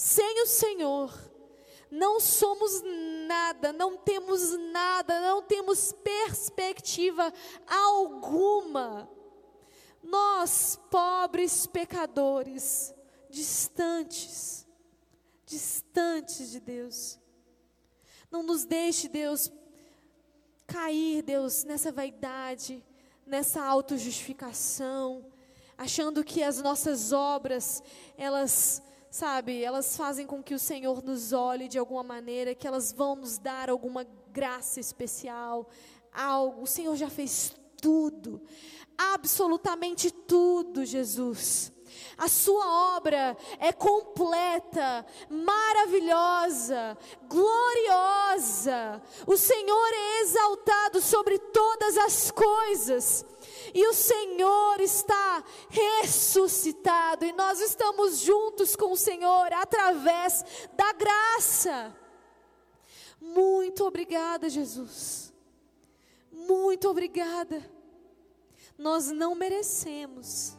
[0.00, 1.12] sem o Senhor,
[1.90, 2.80] não somos
[3.26, 7.30] nada, não temos nada, não temos perspectiva
[7.66, 9.06] alguma.
[10.02, 12.94] Nós, pobres pecadores,
[13.28, 14.66] distantes,
[15.46, 17.18] distantes de Deus.
[18.30, 19.52] Não nos deixe, Deus,
[20.66, 22.84] cair, Deus, nessa vaidade,
[23.26, 25.26] nessa autojustificação,
[25.76, 27.82] achando que as nossas obras,
[28.16, 32.92] elas sabe, elas fazem com que o Senhor nos olhe de alguma maneira, que elas
[32.92, 35.68] vão nos dar alguma graça especial,
[36.12, 36.62] algo.
[36.62, 38.40] O Senhor já fez tudo,
[39.00, 41.72] absolutamente tudo, Jesus.
[42.16, 46.96] A sua obra é completa, maravilhosa,
[47.26, 49.02] gloriosa.
[49.26, 53.24] O Senhor é exaltado sobre todas as coisas.
[53.72, 60.44] E o Senhor está ressuscitado, e nós estamos juntos com o Senhor através
[60.74, 61.96] da graça.
[63.18, 65.32] Muito obrigada, Jesus.
[66.30, 67.79] Muito obrigada.
[68.80, 70.56] Nós não merecemos,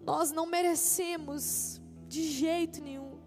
[0.00, 3.20] nós não merecemos de jeito nenhum,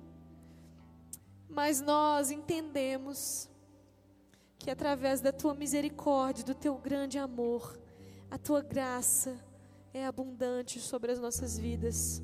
[1.48, 3.48] mas nós entendemos
[4.58, 7.80] que através da tua misericórdia, do teu grande amor,
[8.32, 9.40] a tua graça
[9.94, 12.24] é abundante sobre as nossas vidas.